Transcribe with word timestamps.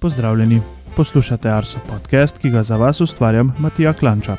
Pozdravljeni, 0.00 0.60
poslušate 0.96 1.50
Arso 1.50 1.78
podcast, 1.88 2.38
ki 2.38 2.50
ga 2.50 2.62
za 2.62 2.76
vas 2.76 3.00
ustvarjam 3.00 3.54
Matija 3.58 3.92
Klančar. 3.92 4.36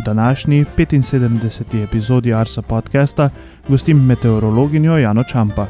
V 0.00 0.02
današnji 0.04 0.64
75. 0.76 1.84
epizodi 1.84 2.34
Arso 2.34 2.62
podcasta 2.62 3.30
gostim 3.68 4.06
meteorologinjo 4.06 4.98
Jano 4.98 5.24
Čampa. 5.24 5.66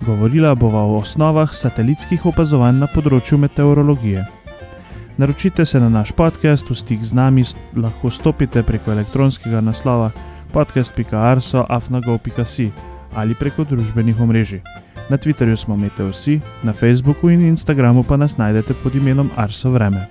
Govorila 0.00 0.54
bova 0.54 0.80
o 0.80 0.96
osnovah 0.96 1.50
satelitskih 1.52 2.26
opazovanj 2.26 2.78
na 2.78 2.86
področju 2.86 3.38
meteorologije. 3.38 4.26
Naročite 5.16 5.64
se 5.64 5.80
na 5.80 5.88
naš 5.88 6.12
podcast, 6.12 6.70
v 6.70 6.74
stik 6.74 7.02
z 7.02 7.14
nami 7.14 7.44
lahko 7.76 8.10
stopite 8.10 8.62
preko 8.62 8.92
elektronskega 8.92 9.60
naslova 9.60 10.10
podcast.arso.afnago.si 10.52 12.70
ali 13.14 13.34
preko 13.34 13.64
družbenih 13.64 14.20
omrežij. 14.20 14.62
Na 15.10 15.16
Twitterju 15.16 15.56
smo 15.56 15.76
Meteosi, 15.76 16.40
na 16.62 16.72
Facebooku 16.72 17.30
in 17.30 17.40
Instagramu 17.40 18.02
pa 18.02 18.16
nas 18.16 18.36
najdete 18.36 18.74
pod 18.82 18.94
imenom 18.94 19.30
Arso 19.36 19.70
Vreme. 19.70 20.06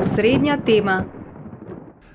Osrednja 0.00 0.56
tema. 0.56 1.04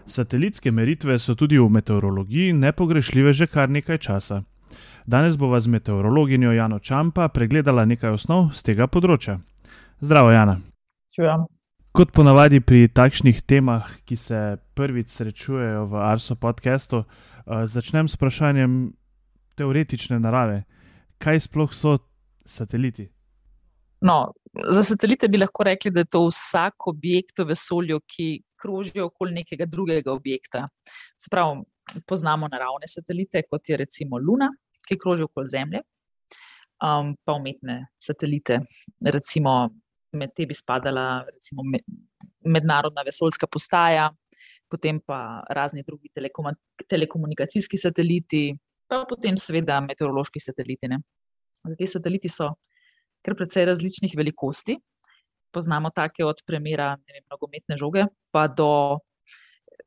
Satelitske 0.06 0.72
meritve 0.72 1.18
so 1.18 1.36
tudi 1.36 1.58
v 1.58 1.70
meteorologiji 1.70 2.54
nepogrešljive 2.54 3.34
že 3.34 3.48
kar 3.48 3.70
nekaj 3.70 3.98
časa. 3.98 4.44
Danes 5.06 5.38
bova 5.38 5.60
z 5.60 5.68
meteorologinjo 5.68 6.52
Jano 6.52 6.80
Čampa 6.80 7.28
pregledala 7.28 7.86
nekaj 7.86 8.10
osnov 8.10 8.54
z 8.54 8.64
tega 8.64 8.88
področja. 8.88 9.40
Zdravo, 10.02 10.30
Jana. 10.32 10.60
Čujem. 11.16 11.50
Kot 11.92 12.14
ponavadi 12.14 12.62
pri 12.62 12.88
takšnih 12.88 13.42
temah, 13.42 13.90
ki 14.06 14.16
se 14.16 14.58
prvič 14.74 15.10
srečujejo 15.10 15.86
v 15.90 16.06
Arso 16.06 16.36
podkastu, 16.36 17.02
uh, 17.02 17.66
začnem 17.66 18.08
s 18.08 18.16
vprašanjem, 18.16 18.94
teoretične 19.62 20.20
narave. 20.20 20.64
Kaj 21.22 21.46
sploh 21.46 21.74
so 21.74 21.96
sateliti? 22.46 23.08
No, 24.02 24.34
za 24.74 24.84
satelite 24.84 25.28
bi 25.30 25.38
lahko 25.38 25.64
rekli, 25.64 25.92
da 25.94 26.02
je 26.02 26.10
to 26.16 26.24
vsak 26.26 26.88
objekt 26.90 27.40
v 27.40 27.52
vesolju, 27.52 28.00
ki 28.10 28.28
kroži 28.62 29.02
okoli 29.02 29.36
nekega 29.42 29.68
drugega 29.70 30.12
objekta. 30.14 30.66
Spravo, 31.18 31.62
poznamo 32.10 32.50
naravne 32.50 32.90
satelite, 32.90 33.44
kot 33.50 33.70
je 33.70 33.78
recimo 33.78 34.18
Luna, 34.18 34.50
ki 34.88 34.98
kroži 35.00 35.28
okoli 35.30 35.54
Zemlje, 35.54 35.84
um, 36.82 37.14
pa 37.26 37.38
umetne 37.38 37.78
satelite. 38.02 38.60
Recimo, 39.06 39.70
med 40.18 40.34
te 40.36 40.50
bi 40.50 40.58
spadala 40.58 41.22
recimo, 41.30 41.68
mednarodna 42.46 43.06
vesoljska 43.06 43.48
postaja, 43.48 44.10
potem 44.72 45.00
pa 45.06 45.44
razni 45.50 45.84
drugi 45.86 46.10
telekom 46.10 46.50
telekomunikacijski 46.90 47.78
sateliti, 47.78 48.48
pa 48.92 49.06
potem 49.08 49.38
seveda 49.40 49.80
meteorološki 49.86 50.42
sateliti. 50.44 50.90
Ti 51.80 51.88
sateliti 51.88 52.30
so 52.30 52.50
kar 53.24 53.38
precej 53.40 53.70
različnih 53.70 54.14
velikosti. 54.18 54.76
Poznamo 55.52 55.92
take 55.96 56.26
od 56.26 56.42
premjera 56.48 56.96
nogometne 57.32 57.78
žoge, 57.78 58.06
pa 58.32 58.48
do 58.48 59.00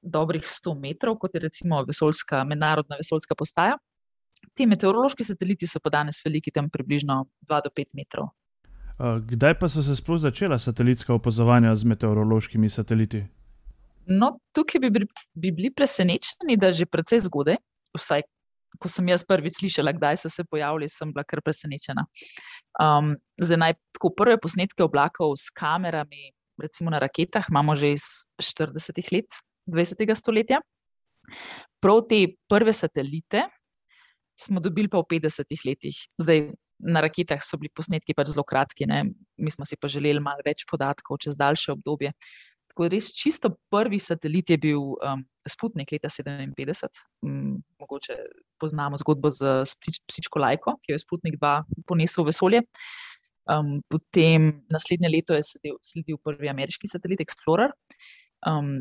dobrih 0.00 0.44
100 0.44 0.74
metrov, 0.80 1.16
kot 1.20 1.34
je 1.34 1.40
recimo 1.40 1.80
vesoljska, 1.84 2.44
mednarodna 2.44 2.96
vesoljska 3.00 3.34
postaja. 3.34 3.76
Ti 4.54 4.66
meteorološki 4.68 5.24
sateliti 5.24 5.66
so 5.66 5.80
pa 5.80 5.90
danes 5.90 6.20
veliki, 6.24 6.52
tam 6.52 6.68
približno 6.70 7.24
2 7.48 7.60
do 7.64 7.72
5 7.72 7.92
metrov. 7.96 8.28
Kdaj 9.00 9.56
pa 9.58 9.68
so 9.68 9.82
se 9.82 9.96
sploh 9.96 10.20
začela 10.20 10.58
satelitska 10.58 11.14
opazovanja 11.14 11.72
z 11.74 11.88
meteorološkimi 11.94 12.68
sateliti? 12.68 13.24
No, 14.06 14.34
tukaj 14.52 14.84
bi, 14.84 15.06
bi 15.34 15.50
bili 15.50 15.72
presenečeni, 15.74 16.60
da 16.60 16.70
že 16.72 16.86
precej 16.86 17.24
zgodaj, 17.24 17.56
vsaj 17.96 18.22
ko 18.80 18.90
sem 18.90 19.08
jaz 19.08 19.24
prvič 19.26 19.60
slišala, 19.60 19.94
kdaj 19.96 20.22
so 20.24 20.30
se 20.32 20.44
pojavili, 20.48 20.88
sem 20.90 21.12
bila 21.12 21.24
kar 21.28 21.42
presenečena. 21.44 22.06
Um, 22.80 23.14
zdaj, 23.40 23.60
naj, 23.60 23.76
tako 23.96 24.12
prve 24.16 24.38
posnetke 24.42 24.84
oblakov 24.86 25.36
s 25.38 25.52
kamerami, 25.54 26.32
recimo 26.60 26.90
na 26.90 27.00
raketah, 27.02 27.50
imamo 27.50 27.76
že 27.76 27.94
iz 27.94 28.06
40 28.42 29.12
let 29.14 29.40
20. 29.66 30.14
stoletja. 30.14 30.60
Prav 31.80 32.04
te 32.08 32.36
prve 32.48 32.72
satelite 32.72 33.46
smo 34.36 34.60
dobili 34.60 34.90
pa 34.90 35.00
v 35.00 35.18
50 35.18 35.66
letih. 35.66 35.96
Zdaj, 36.20 36.52
na 36.84 37.00
raketah 37.00 37.40
so 37.40 37.56
bili 37.60 37.70
posnetki 37.72 38.14
pač 38.16 38.34
zelo 38.34 38.44
kratki, 38.44 38.86
ne? 38.86 39.04
mi 39.38 39.50
smo 39.50 39.64
si 39.64 39.78
pa 39.80 39.88
želeli 39.88 40.20
malo 40.20 40.42
več 40.44 40.66
podatkov 40.68 41.22
čez 41.22 41.38
daljše 41.38 41.72
obdobje. 41.72 42.12
Tako 42.74 42.88
res 42.90 43.12
čisto 43.14 43.52
prvi 43.70 44.00
satelit 44.02 44.50
je 44.50 44.56
bil 44.58 44.80
um, 44.98 45.20
Sputnik 45.46 45.92
leta 45.94 46.08
57. 46.10 47.04
Um, 47.22 47.60
mogoče 47.78 48.16
poznamo 48.58 48.98
zgodbo 48.98 49.30
z 49.30 49.62
psičko 50.10 50.42
Lajko, 50.42 50.74
ki 50.82 50.90
je 50.90 50.98
Sputnik 50.98 51.38
2 51.38 51.52
ponesel 51.86 52.26
v 52.26 52.32
vesolje. 52.32 52.64
Um, 53.46 53.78
potem 53.86 54.66
naslednje 54.74 55.12
leto 55.12 55.38
je 55.38 55.46
sledil, 55.46 55.78
sledil 55.86 56.18
prvi 56.18 56.50
ameriški 56.50 56.90
satelit 56.90 57.22
Explorer. 57.22 57.70
Um, 58.42 58.80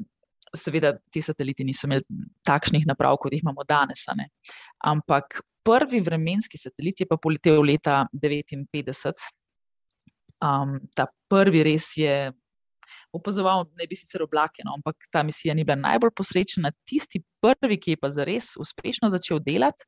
seveda, 0.58 0.96
ti 1.14 1.22
sateliti 1.22 1.62
niso 1.62 1.86
imeli 1.86 2.02
takšnih 2.50 2.90
naprav, 2.90 3.22
kot 3.22 3.38
jih 3.38 3.46
imamo 3.46 3.62
danes. 3.62 4.10
Ampak 4.90 5.44
prvi 5.62 6.02
vremenski 6.02 6.58
satelit 6.58 7.06
je 7.06 7.12
pa 7.14 7.22
poletel 7.22 7.62
leta 7.62 8.08
1959. 8.18 9.30
Um, 10.42 10.80
ta 10.98 11.12
prvi 11.30 11.62
res 11.70 11.94
je 11.94 12.34
opazoval, 13.14 13.68
ne 13.78 13.88
bi 13.90 13.98
sicer 13.98 14.24
oblake, 14.26 14.66
no, 14.66 14.76
ampak 14.78 15.08
ta 15.14 15.24
misija 15.24 15.54
ni 15.54 15.66
bila 15.68 15.78
najbolj 15.80 16.14
posrečena. 16.18 16.74
Tisti 16.90 17.22
prvi, 17.44 17.78
ki 17.80 17.96
je 17.96 18.02
pa 18.02 18.10
zares 18.14 18.54
uspešno 18.62 19.12
začel 19.14 19.42
delati, 19.44 19.86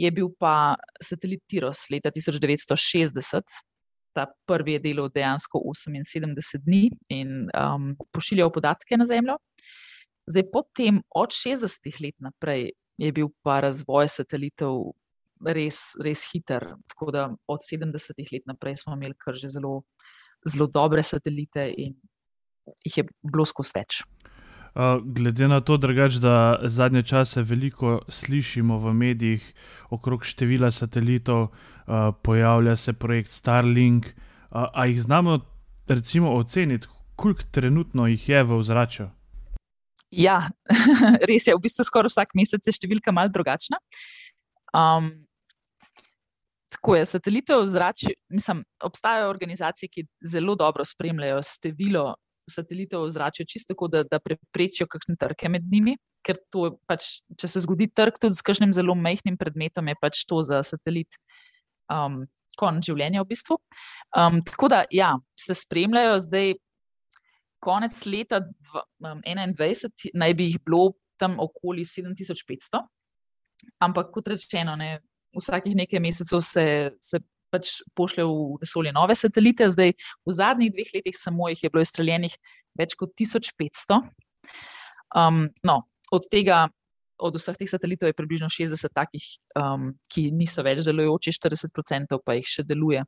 je 0.00 0.10
bil 0.14 0.30
pa 0.38 0.76
satelit 1.02 1.42
Tiros 1.50 1.88
leta 1.92 2.12
1960. 2.14 3.58
Ta 4.16 4.26
prvi 4.46 4.78
je 4.78 4.82
delal 4.82 5.10
dejansko 5.12 5.60
78 5.60 6.64
dni 6.66 6.88
in 7.14 7.50
um, 7.54 7.92
pošiljal 8.14 8.50
podatke 8.52 8.98
na 8.98 9.06
Zemljo. 9.06 9.36
Zdaj, 10.30 10.46
potem, 10.52 11.02
od 11.14 11.34
60 11.34 12.02
let 12.04 12.16
naprej, 12.22 12.70
je 13.00 13.12
bil 13.12 13.30
pa 13.42 13.60
razvoj 13.64 14.08
satelitov 14.12 14.92
res, 15.40 15.96
res 16.04 16.26
hiter. 16.32 16.66
Tako 16.92 17.10
da 17.14 17.26
od 17.48 17.64
70 17.64 18.32
let 18.32 18.46
naprej 18.50 18.80
smo 18.82 18.96
imeli 18.96 19.16
kar 19.18 19.38
že 19.40 19.48
zelo, 19.48 19.82
zelo 20.46 20.68
dobre 20.68 21.02
satelite 21.02 21.64
in 21.76 21.96
jih 22.84 22.98
je 22.98 23.04
bilo 23.22 23.46
skozi 23.48 23.76
več. 23.76 24.02
Uh, 24.70 25.02
glede 25.02 25.48
na 25.50 25.58
to, 25.60 25.76
drugač, 25.82 26.20
da 26.22 26.60
zadnje 26.62 27.02
čase 27.02 27.42
veliko 27.42 27.98
slišimo 28.08 28.78
v 28.78 28.92
medijih 28.94 29.46
okrog 29.90 30.22
števila 30.24 30.70
satelitov, 30.70 31.48
uh, 31.50 32.12
pojavlja 32.22 32.76
se 32.76 32.94
projekt 32.94 33.30
Starlink. 33.34 34.06
Uh, 34.06 34.68
a 34.72 34.86
jih 34.86 35.02
znamo, 35.02 35.40
recimo, 35.88 36.36
oceniti, 36.38 36.86
koliko 37.16 37.42
trenutno 37.50 38.06
jih 38.06 38.28
je 38.28 38.42
v 38.42 38.58
ozračju? 38.58 39.08
Ja, 40.10 40.38
res 41.28 41.46
je, 41.46 41.54
v 41.54 41.62
bistvu 41.66 41.86
skoraj 41.86 42.14
vsak 42.14 42.38
mesec 42.38 42.66
je 42.66 42.74
številka 42.74 43.14
malce 43.14 43.34
drugačna. 43.34 43.78
Um, 44.70 45.10
tako 46.70 46.94
je, 46.94 47.04
satelite 47.10 47.58
v 47.58 47.66
ozračju, 47.66 48.14
mislim, 48.30 48.62
obstajajo 48.86 49.30
organizacije, 49.34 49.90
ki 49.90 50.06
zelo 50.22 50.54
dobro 50.54 50.86
spremljajo 50.86 51.42
število 51.42 52.14
satelitov 52.50 53.06
v 53.06 53.14
zraku, 53.14 53.46
čisto 53.48 53.74
tako, 53.74 53.88
da, 53.92 54.02
da 54.04 54.20
preprečijo 54.22 54.88
kakšne 54.90 55.16
trke 55.20 55.50
med 55.52 55.68
njimi. 55.70 55.96
Ker 56.26 56.36
to, 56.52 56.74
pač, 56.90 57.22
če 57.40 57.48
se 57.48 57.62
zgodi 57.64 57.88
trk 57.96 58.18
tudi 58.20 58.36
z 58.36 58.44
kakšnim 58.44 58.74
zelo 58.76 58.96
majhnim 58.98 59.38
predmetom, 59.40 59.88
je 59.88 59.96
pač 60.02 60.24
to 60.28 60.42
za 60.44 60.60
satelit 60.66 61.16
um, 61.88 62.26
konec 62.60 62.90
življenja, 62.90 63.22
v 63.24 63.30
bistvu. 63.30 63.56
Um, 64.12 64.42
tako 64.44 64.68
da, 64.72 64.82
ja, 64.92 65.14
se 65.38 65.56
spremljajo 65.56 66.18
zdaj, 66.26 66.54
konec 67.60 67.96
leta 68.08 68.42
2021, 69.00 70.12
naj 70.16 70.36
bi 70.36 70.50
jih 70.50 70.60
bilo 70.64 70.94
tam 71.20 71.36
okoli 71.40 71.84
7500, 71.84 72.80
ampak 73.84 74.12
kot 74.14 74.30
rečeno, 74.32 74.76
ne, 74.80 74.98
vsakih 75.36 75.76
nekaj 75.76 76.00
mesecev 76.00 76.40
se, 76.44 76.64
se 77.00 77.20
pač 77.52 77.80
pošlje 77.98 78.26
v 78.26 78.58
vesolje 78.62 78.92
nove 78.96 79.16
satelite. 79.18 79.68
Zdaj, 79.74 79.94
v 80.26 80.34
zadnjih 80.34 80.72
dveh 80.74 80.90
letih 80.96 81.16
samo 81.16 81.50
jih 81.52 81.64
je 81.64 81.70
bilo 81.70 81.84
izstreljenih 81.84 82.36
več 82.78 82.96
kot 82.98 83.14
1500. 83.18 84.00
Um, 85.16 85.48
no, 85.66 85.82
od 86.14 86.26
tega, 86.30 86.68
od 87.18 87.36
vseh 87.36 87.58
teh 87.58 87.70
satelitov, 87.70 88.10
je 88.10 88.16
približno 88.16 88.48
60 88.50 88.94
takih, 88.94 89.26
um, 89.58 89.92
ki 90.10 90.30
niso 90.34 90.62
več 90.66 90.84
delujoči, 90.86 91.34
40% 91.36 92.20
pa 92.24 92.38
jih 92.38 92.46
še 92.48 92.66
deluje. 92.66 93.04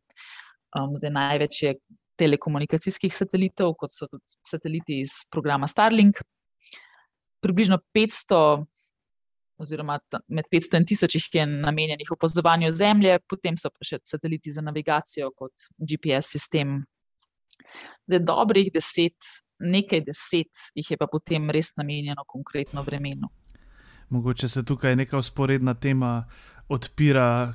Um, 0.76 0.96
zdaj, 0.98 1.12
največ 1.14 1.62
je 1.62 1.74
telekomunikacijskih 2.20 3.14
satelitov, 3.14 3.74
kot 3.80 3.94
so 3.94 4.08
tudi 4.10 4.36
sateliti 4.46 5.00
iz 5.02 5.22
programa 5.32 5.68
Starlink. 5.70 6.20
Približno 7.42 7.80
500 7.94 8.62
oziroma 9.58 9.98
med 10.28 10.44
500 10.50 10.80
in 10.80 10.84
1000 10.84 11.16
jih 11.16 11.28
je 11.32 11.46
namenjenih 11.46 12.12
opazovanju 12.12 12.70
Zemlje, 12.70 13.18
potem 13.28 13.56
so 13.56 13.70
pa 13.70 13.84
še 13.84 13.98
sateliti 14.04 14.52
za 14.52 14.62
navigacijo 14.62 15.30
kot 15.36 15.68
GPS 15.78 16.32
sistem. 16.36 16.82
Zdaj, 18.06 18.20
dobrih 18.26 18.72
deset, 18.74 19.30
nekaj 19.58 20.04
deset 20.06 20.66
jih 20.74 20.90
je 20.90 20.98
pa 20.98 21.06
potem 21.06 21.50
res 21.50 21.76
namenjeno 21.76 22.24
konkretno 22.26 22.82
vremenu. 22.82 23.30
Mogoče 24.12 24.48
se 24.48 24.64
tukaj 24.64 24.96
neka 24.96 25.18
usporedna 25.18 25.74
tema 25.74 26.24
odpira, 26.68 27.54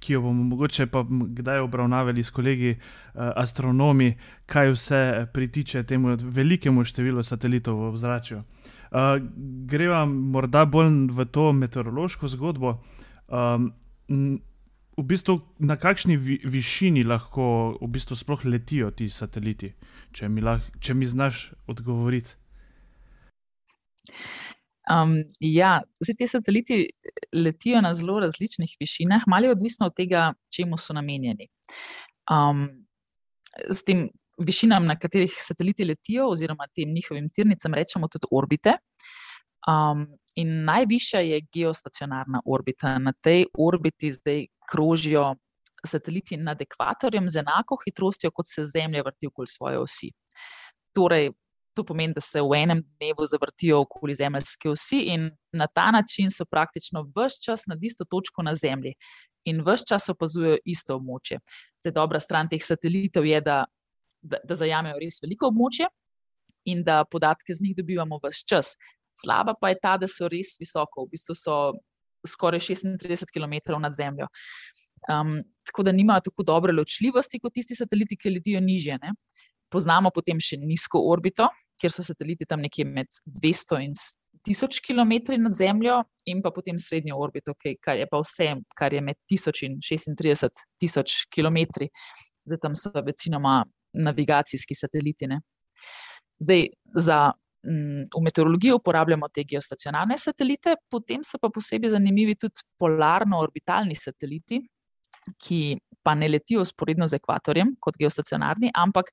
ki 0.00 0.12
jo 0.12 0.20
bomo 0.22 0.44
mogoče 0.44 0.86
pa 0.86 1.02
kdaj 1.08 1.58
obravnavali 1.58 2.24
s 2.24 2.30
kolegi 2.30 2.70
uh, 2.70 3.32
astronomi, 3.36 4.14
kaj 4.46 4.70
vse 4.72 5.26
pritiče 5.32 5.82
temu 5.82 6.16
velikemu 6.16 6.84
številu 6.84 7.22
satelitov 7.22 7.90
v 7.90 8.00
zraku. 8.00 8.40
Uh, 8.90 9.16
greva 9.66 10.04
morda 10.06 10.64
bolj 10.64 11.10
v 11.12 11.26
to 11.32 11.52
meteorološko 11.52 12.28
zgodbo. 12.28 12.76
Um, 13.28 13.72
v 14.96 15.04
bistvu, 15.04 15.40
na 15.58 15.76
kakšni 15.76 16.16
vi, 16.16 16.38
višini 16.44 17.02
lahko 17.04 17.76
v 17.80 17.88
bistvu 17.92 18.16
sploh 18.16 18.44
letijo 18.48 18.90
ti 18.90 19.08
sateliti, 19.12 19.74
če 20.16 20.28
mi, 20.32 20.40
lah, 20.40 20.62
če 20.80 20.94
mi 20.96 21.04
znaš 21.04 21.50
odgovoriti? 21.68 22.38
Um, 24.86 25.18
ja, 25.42 25.80
vsi 26.00 26.14
ti 26.16 26.28
sateliti 26.30 26.78
letijo 27.34 27.82
na 27.82 27.92
zelo 27.94 28.20
različnih 28.22 28.76
višinah, 28.80 29.26
malo 29.26 29.50
je 29.50 29.56
odvisno 29.56 29.90
od 29.90 29.96
tega, 29.96 30.30
čemu 30.48 30.78
so 30.78 30.94
namenjeni. 30.96 31.50
Um, 32.30 32.68
s 33.68 33.82
tem 33.84 34.08
višinam, 34.38 34.86
na 34.86 34.98
katerih 34.98 35.32
sateliti 35.38 35.84
letijo, 35.84 36.28
oziroma 36.30 36.68
tem 36.74 36.92
njihovim 36.94 37.30
tirnicam, 37.34 37.74
rečemo 37.74 38.08
tudi 38.08 38.28
orbite. 38.30 38.76
Um, 39.66 40.06
in 40.36 40.64
najvišja 40.64 41.20
je 41.20 41.40
geostacionarna 41.54 42.42
orbita. 42.44 42.98
Na 42.98 43.12
tej 43.12 43.46
orbiti 43.58 44.12
zdaj 44.12 44.46
krožijo 44.70 45.34
sateliti 45.86 46.36
nad 46.36 46.60
ekvatorjem 46.62 47.28
z 47.30 47.42
enako 47.42 47.78
hitrostjo, 47.84 48.30
kot 48.30 48.46
se 48.48 48.66
Zemlja 48.66 49.02
vrti 49.02 49.26
okoli 49.26 49.46
svoje 49.46 49.78
osi. 49.78 50.12
Torej, 50.94 51.30
To 51.76 51.84
pomeni, 51.84 52.14
da 52.16 52.20
se 52.24 52.40
v 52.40 52.56
enem 52.56 52.80
dnevu 52.96 53.26
zavrtijo 53.28 53.82
okoli 53.84 54.14
Zemljske 54.14 54.70
osi 54.70 55.02
in 55.12 55.28
na 55.52 55.66
ta 55.66 55.90
način 55.92 56.30
so 56.32 56.46
praktično 56.48 57.02
vse 57.16 57.42
čas 57.44 57.66
na 57.66 57.76
isto 57.82 58.04
točko 58.04 58.42
na 58.42 58.54
Zemlji 58.54 58.94
in 59.44 59.60
vse 59.60 59.84
čas 59.88 60.08
opazujejo 60.08 60.56
isto 60.64 60.96
območje. 60.96 61.38
Zdaj, 61.84 61.92
dobra 61.92 62.20
stran 62.20 62.48
teh 62.48 62.64
satelitov 62.64 63.26
je, 63.28 63.40
da, 63.40 63.64
da, 64.26 64.40
da 64.44 64.58
zajamejo 64.58 64.98
res 65.02 65.20
veliko 65.22 65.50
območje 65.52 65.88
in 66.66 66.82
da 66.86 67.04
podatke 67.04 67.54
z 67.54 67.62
njih 67.62 67.76
dobivamo 67.78 68.18
vse 68.24 68.46
čas. 68.50 68.74
Slaba 69.16 69.54
pa 69.60 69.70
je 69.72 69.78
ta, 69.82 69.96
da 69.96 70.08
so 70.10 70.28
res 70.28 70.56
visoko, 70.60 71.06
v 71.06 71.14
bistvu 71.14 71.36
so 71.38 71.58
skoraj 72.26 72.60
36 72.60 73.32
km 73.32 73.78
nad 73.80 73.94
Zemljo. 73.94 74.26
Um, 75.12 75.38
tako 75.64 75.84
da 75.86 75.92
nimajo 75.92 76.26
tako 76.26 76.42
dobre 76.42 76.72
ločljivosti 76.72 77.38
kot 77.40 77.54
tisti 77.54 77.74
sateliti, 77.78 78.18
ki 78.18 78.34
letijo 78.34 78.60
nižje. 78.60 78.98
Ne? 79.02 79.14
Poznamo 79.70 80.10
potem 80.14 80.40
še 80.42 80.58
nizko 80.58 81.00
orbito, 81.12 81.48
kjer 81.80 81.92
so 81.92 82.02
sateliti 82.06 82.48
tam 82.48 82.64
nekje 82.64 82.84
med 82.88 83.20
200 83.42 83.82
in 83.84 83.94
1000 84.46 84.82
km 84.82 85.36
nad 85.42 85.54
Zemljo, 85.54 86.02
in 86.26 86.42
pa 86.42 86.50
potem 86.54 86.78
srednjo 86.78 87.18
orbito, 87.18 87.54
kar 87.82 87.98
je 87.98 88.06
pa 88.10 88.20
vse, 88.22 88.52
kar 88.78 88.94
je 88.94 89.00
med 89.02 89.18
1000 89.30 89.66
in 89.66 89.78
36 89.82 91.26
km. 91.34 91.88
Zdaj 92.46 92.60
tam 92.62 92.76
so 92.78 92.92
večinoma 92.94 93.64
navigacijski 94.04 94.74
sateliti. 94.74 95.26
Ne. 95.26 95.40
Zdaj, 96.42 96.66
za, 96.96 97.32
m, 97.66 98.04
v 98.04 98.22
meteorologiji 98.24 98.76
uporabljamo 98.76 99.28
te 99.28 99.44
geostacionarne 99.44 100.18
satelite, 100.18 100.76
potem 100.90 101.24
so 101.24 101.40
pa 101.42 101.50
posebej 101.52 101.94
zanimivi 101.96 102.36
tudi 102.38 102.66
polarno-orbitalni 102.80 103.96
sateliti, 103.96 104.60
ki 105.42 105.60
pa 106.06 106.14
ne 106.14 106.28
letijo 106.28 106.64
sporedno 106.64 107.08
z 107.10 107.18
ekvatorjem 107.18 107.74
kot 107.82 107.96
geostacionarni, 107.98 108.70
ampak 108.74 109.10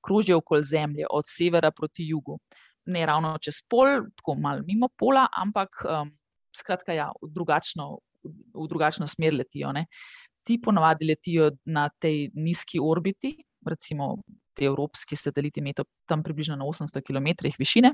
krožijo 0.00 0.38
okoli 0.40 0.64
Zemlje, 0.64 1.04
od 1.10 1.24
severa 1.28 1.70
proti 1.70 2.06
jugu. 2.08 2.38
Ne 2.86 3.04
ravno 3.06 3.34
čez 3.38 3.60
pol, 3.68 4.06
tako 4.16 4.34
malo 4.40 4.64
mimo 4.66 4.88
pola, 4.96 5.26
ampak 5.36 5.82
um, 5.84 6.08
skratka, 6.56 6.94
ja, 6.96 7.10
v, 7.22 7.28
drugačno, 7.34 7.98
v 8.24 8.68
drugačno 8.68 9.06
smer 9.06 9.36
letijo. 9.36 9.72
Ne. 9.76 9.86
Ti 10.46 10.56
ponovadi 10.64 11.06
letijo 11.06 11.50
na 11.64 11.90
tej 12.00 12.30
nizki 12.34 12.80
orbiti, 12.80 13.36
recimo 13.66 14.16
ti 14.54 14.64
evropski 14.64 15.16
sateliti, 15.16 15.60
meto 15.60 15.84
tam 16.08 16.22
približno 16.22 16.56
na 16.56 16.64
800 16.64 17.02
km 17.06 17.48
višine. 17.58 17.92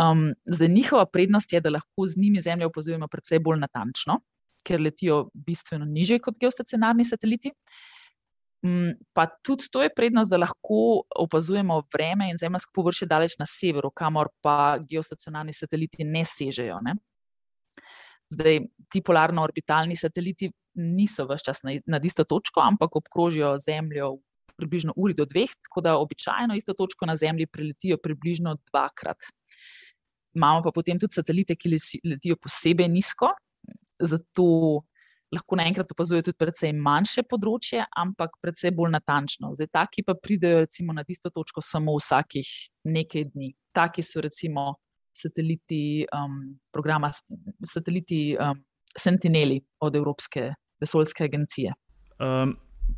Um, 0.00 0.32
zdaj, 0.46 0.68
njihova 0.68 1.06
prednost 1.06 1.52
je, 1.52 1.60
da 1.60 1.70
lahko 1.70 2.06
z 2.06 2.20
njimi 2.20 2.40
Zemljo 2.40 2.66
opazujemo 2.66 3.08
precej 3.08 3.38
bolj 3.38 3.58
natančno, 3.60 4.20
ker 4.66 4.80
letijo 4.80 5.28
bistveno 5.34 5.84
niže 5.84 6.18
kot 6.18 6.38
geostacionarni 6.40 7.04
sateliti. 7.04 7.52
Mm, 8.66 8.92
pa 9.16 9.26
tudi 9.26 9.70
to 9.72 9.82
je 9.82 9.88
prednost, 9.96 10.30
da 10.30 10.36
lahko 10.36 11.02
opazujemo 11.16 11.82
vreme 11.94 12.30
in 12.30 12.36
zemljsko 12.36 12.72
površje 12.74 13.08
daleč 13.08 13.38
na 13.38 13.46
severu, 13.48 13.90
kamor 13.90 14.28
pa 14.42 14.78
geostacionarni 14.90 15.52
sateliti 15.52 16.04
ne 16.04 16.24
sežejo. 16.24 16.80
Ne? 16.84 16.94
Zdaj, 18.30 18.60
ti 18.92 19.02
polarno-orbitalni 19.02 19.96
sateliti 19.96 20.50
niso 20.74 21.24
vse 21.26 21.44
čas 21.44 21.62
na, 21.62 21.72
na 21.86 22.00
isto 22.04 22.24
točko, 22.24 22.60
ampak 22.60 22.96
obkrožijo 22.96 23.56
Zemljo 23.58 24.12
v 24.14 24.29
približno 24.60 24.94
uri 24.96 25.16
do 25.16 25.26
dveh, 25.28 25.56
tako 25.68 25.82
da 25.86 25.96
običajno 25.98 26.56
isto 26.58 26.76
točko 26.76 27.08
na 27.08 27.16
Zemlji 27.16 27.48
preletijo 27.48 27.98
približno 28.02 28.56
dvakrat. 28.70 29.30
Imamo 30.36 30.62
pa 30.62 30.70
potem 30.74 30.98
tudi 31.00 31.16
satelite, 31.16 31.56
ki 31.58 31.72
letijo 32.06 32.36
posebej 32.38 32.88
nizko, 32.92 33.32
zato 33.98 34.46
lahko 35.30 35.56
naenkrat 35.58 35.92
opazuje 35.94 36.24
tudi 36.26 36.38
precej 36.38 36.72
manjše 36.74 37.24
področje, 37.30 37.82
ampak 38.02 38.36
precej 38.42 38.72
bolj 38.74 38.94
natančno. 38.96 39.52
Zdaj, 39.54 39.70
taki 39.74 40.04
pa 40.06 40.16
pridejo 40.18 40.64
recimo 40.64 40.94
na 40.94 41.04
isto 41.08 41.30
točko 41.30 41.62
samo 41.62 41.94
vsakih 41.98 42.48
nekaj 42.90 43.28
dni. 43.34 43.52
Taki 43.74 44.02
so 44.02 44.22
recimo 44.22 44.72
sateliti 45.14 46.06
um, 46.14 46.40
programa, 46.74 47.12
sateliti 47.66 48.34
um, 48.38 48.58
Sentineli 48.98 49.60
od 49.86 49.96
Evropske 49.96 50.50
vesoljske 50.82 51.30
agencije. 51.30 51.76
Um. 52.18 52.56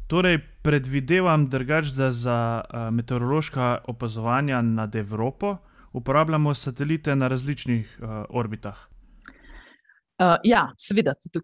Torej, 0.09 0.39
predvidevam, 0.63 1.49
drugač, 1.49 1.93
da 1.97 2.11
za 2.11 2.63
uh, 2.63 2.89
meteorološka 2.95 3.79
opazovanja 3.89 4.63
nad 4.63 4.97
Evropo 4.97 5.57
uporabljamo 5.93 6.55
satelite 6.55 7.17
na 7.17 7.29
različnih 7.29 7.99
uh, 8.01 8.09
orbitah. 8.29 8.77
Uh, 10.21 10.37
ja, 10.45 10.69
seveda, 10.79 11.15
tudi 11.15 11.41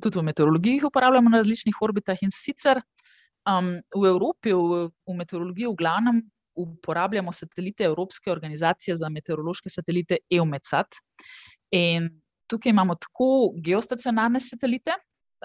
tudi 0.00 0.18
v 0.18 0.22
meteorologiji 0.22 0.78
jih 0.78 0.84
uporabljamo 0.84 1.30
na 1.30 1.40
različnih 1.40 1.76
orbitah. 1.82 2.18
In 2.22 2.32
sicer 2.34 2.80
um, 3.48 3.72
v 3.96 4.08
Evropi, 4.08 4.52
v, 4.52 4.88
v 5.08 5.16
meteorologiji, 5.16 5.68
v 5.70 5.76
glavnem 5.78 6.22
uporabljamo 6.60 7.32
satelite 7.32 7.84
Evropske 7.84 8.32
organizacije 8.32 8.96
za 8.96 9.08
meteorološke 9.08 9.70
satelite 9.70 10.18
EUMETSAT. 10.30 11.00
In 11.70 12.10
tukaj 12.50 12.70
imamo 12.70 12.94
tako 12.94 13.52
geostacionarne 13.64 14.40
satelite, 14.40 14.92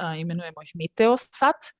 uh, 0.01 0.19
imenujemo 0.19 0.65
jih 0.65 0.75
Meteosat, 0.75 1.71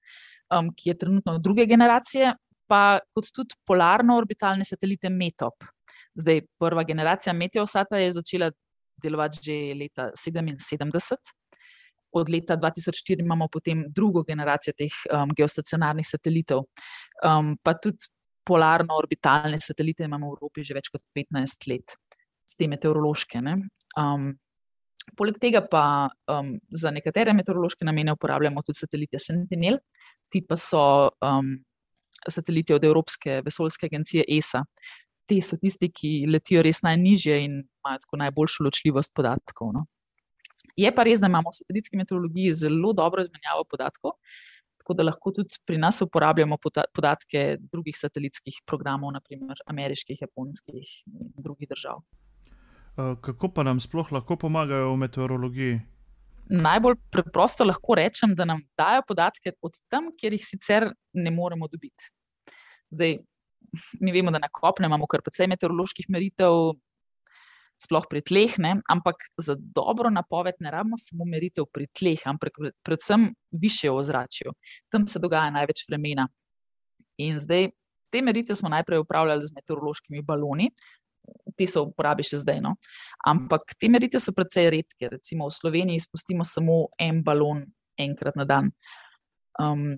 um, 0.57 0.71
ki 0.75 0.89
je 0.89 0.97
trenutno 0.97 1.38
druge 1.39 1.65
generacije, 1.69 2.33
pa 2.67 3.00
kot 3.13 3.29
tudi 3.35 3.57
polarno-orbitalne 3.67 4.65
satelite 4.65 5.09
METOP. 5.09 5.67
Zdaj, 6.15 6.41
prva 6.59 6.83
generacija 6.83 7.33
Meteosata 7.33 8.00
je 8.01 8.12
začela 8.12 8.51
delovati 9.03 9.43
že 9.43 9.55
leta 9.75 10.09
1977 10.15 11.35
od 12.15 12.29
leta 12.29 12.57
2004 12.57 13.19
imamo 13.19 13.47
potem 13.51 13.85
drugo 13.88 14.24
generacijo 14.24 14.74
teh 14.77 14.93
um, 15.12 15.33
geostacionarnih 15.35 16.07
satelitov, 16.07 16.63
um, 17.27 17.55
pa 17.63 17.74
tudi 17.75 18.07
polarno-orbitalne 18.47 19.59
satelite 19.59 20.05
imamo 20.05 20.29
v 20.29 20.38
Evropi 20.38 20.63
že 20.63 20.77
več 20.77 20.89
kot 20.93 21.03
15 21.17 21.69
let, 21.71 21.97
s 22.45 22.55
te 22.55 22.69
meteorološke. 22.71 23.41
Um, 24.00 24.29
poleg 25.17 25.39
tega 25.41 25.65
pa 25.67 26.07
um, 26.31 26.55
za 26.71 26.93
nekatere 26.95 27.33
meteorološke 27.35 27.85
namene 27.85 28.15
uporabljamo 28.15 28.63
tudi 28.63 28.79
satelite 28.79 29.19
Sentinel, 29.19 29.81
ti 30.29 30.41
pa 30.46 30.58
so 30.60 31.10
um, 31.22 31.55
sateliti 32.29 32.74
od 32.74 32.84
Evropske 32.84 33.41
vesoljske 33.46 33.86
agencije 33.86 34.25
ESA. 34.38 34.63
Te 35.25 35.39
so 35.41 35.58
tisti, 35.62 35.89
ki 35.89 36.12
letijo 36.29 36.62
res 36.65 36.84
najnižje 36.86 37.38
in 37.44 37.62
imajo 37.63 38.01
tako 38.03 38.17
najboljšo 38.22 38.65
ločljivost 38.67 39.13
podatkov. 39.15 39.72
No. 39.74 39.86
Je 40.77 40.91
pa 40.91 41.05
res, 41.08 41.22
da 41.24 41.29
imamo 41.32 41.50
v 41.50 41.58
satelitski 41.58 41.98
meteorologiji 41.98 42.51
zelo 42.65 42.91
dobro 42.94 43.24
izmenjavo 43.24 43.63
podatkov, 43.72 44.17
tako 44.82 44.94
da 44.94 45.08
lahko 45.08 45.32
tudi 45.34 45.58
pri 45.65 45.79
nas 45.82 46.01
uporabljamo 46.05 46.58
podatke 46.94 47.46
drugih 47.72 47.98
satelitskih 47.98 48.62
programov, 48.67 49.15
naprimer 49.15 49.62
ameriških, 49.65 50.22
japonskih 50.22 50.91
in 51.08 51.32
drugih 51.41 51.72
držav. 51.72 52.03
Kako 52.96 53.50
pa 53.55 53.63
nam 53.63 53.79
sploh 53.79 54.12
lahko 54.12 54.38
pomagajo 54.39 54.94
v 54.94 55.00
meteorologiji? 55.08 55.79
Najbolj 56.50 56.96
preprosto 57.12 57.66
lahko 57.66 57.96
rečem, 57.98 58.36
da 58.36 58.46
nam 58.46 58.62
dajo 58.78 59.02
podatke 59.08 59.56
od 59.66 59.80
tam, 59.90 60.12
kjer 60.18 60.36
jih 60.38 60.46
sicer 60.46 60.90
ne 61.14 61.32
moremo 61.32 61.68
dobiti. 61.68 62.12
Zdaj, 62.94 63.18
mi 64.00 64.12
vemo, 64.14 64.32
da 64.32 64.40
na 64.40 64.50
kopnem 64.52 64.90
imamo 64.90 65.08
kar 65.10 65.24
precej 65.25 65.50
meteoroloških 65.52 66.10
meritev, 66.14 66.75
sploh 67.82 68.06
pri 68.08 68.22
tleh, 68.24 68.56
ne? 68.64 68.78
ampak 68.90 69.25
za 69.42 69.56
dobro 69.58 70.10
napoved 70.10 70.56
ne 70.64 70.72
rabimo 70.72 70.98
samo 70.98 71.25
meritev 71.28 71.68
pri 71.74 71.88
tleh, 71.92 72.22
ampak 72.25 72.56
predvsem 72.84 73.34
više 73.52 73.90
v 73.92 74.00
ozračju. 74.04 74.54
Tam 74.90 75.08
se 75.08 75.20
dogaja 75.20 75.52
največ 75.52 75.84
vremena. 75.90 76.28
In 77.18 77.40
zdaj 77.40 77.70
te 78.12 78.22
meritve 78.22 78.56
smo 78.56 78.70
najprej 78.70 79.04
upravljali 79.04 79.44
z 79.44 79.56
meteorološkimi 79.56 80.22
baloni. 80.22 80.70
Ti 81.55 81.67
v 81.72 81.84
uporabi 81.88 82.25
še 82.27 82.41
zdaj. 82.44 82.60
No? 82.63 82.75
Ampak 83.27 83.77
te 83.79 83.89
meritve 83.91 84.20
so 84.20 84.36
precej 84.36 84.70
redke. 84.74 85.10
Recimo 85.12 85.48
v 85.48 85.55
Sloveniji 85.55 86.03
izpustimo 86.03 86.44
samo 86.44 86.89
en 87.00 87.24
balon 87.24 87.63
enkrat 87.98 88.36
na 88.36 88.44
dan. 88.44 88.72
Um, 89.60 89.96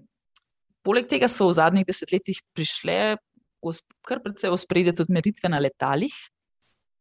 poleg 0.85 1.09
tega 1.09 1.29
so 1.31 1.49
v 1.49 1.57
zadnjih 1.57 1.87
desetletjih 1.87 2.43
prišle 2.53 3.17
kar 4.05 4.21
precej 4.23 4.51
ospredje 4.53 4.93
tudi 4.93 5.13
meritve 5.13 5.49
na 5.49 5.59
letalih. 5.59 6.13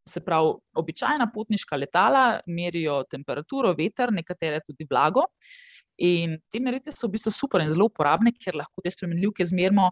Se 0.07 0.23
pravi, 0.23 0.55
običajna 0.75 1.27
potniška 1.33 1.75
letala 1.75 2.39
merijo 2.47 3.03
temperaturo, 3.11 3.73
veter, 3.75 4.11
nekatere 4.11 4.61
tudi 4.65 4.87
vlago. 4.89 5.25
In 5.97 6.37
te 6.49 6.59
meritve 6.59 6.93
so 6.93 7.07
v 7.07 7.17
bistvu 7.17 7.31
super 7.31 7.61
in 7.61 7.71
zelo 7.73 7.89
uporabne, 7.89 8.31
ker 8.31 8.55
lahko 8.55 8.81
te 8.83 8.91
spremenljivke 8.93 9.45
zmerimo 9.45 9.91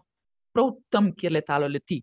prav 0.54 0.72
tam, 0.90 1.10
kjer 1.12 1.34
letalo 1.36 1.68
leti. 1.68 2.00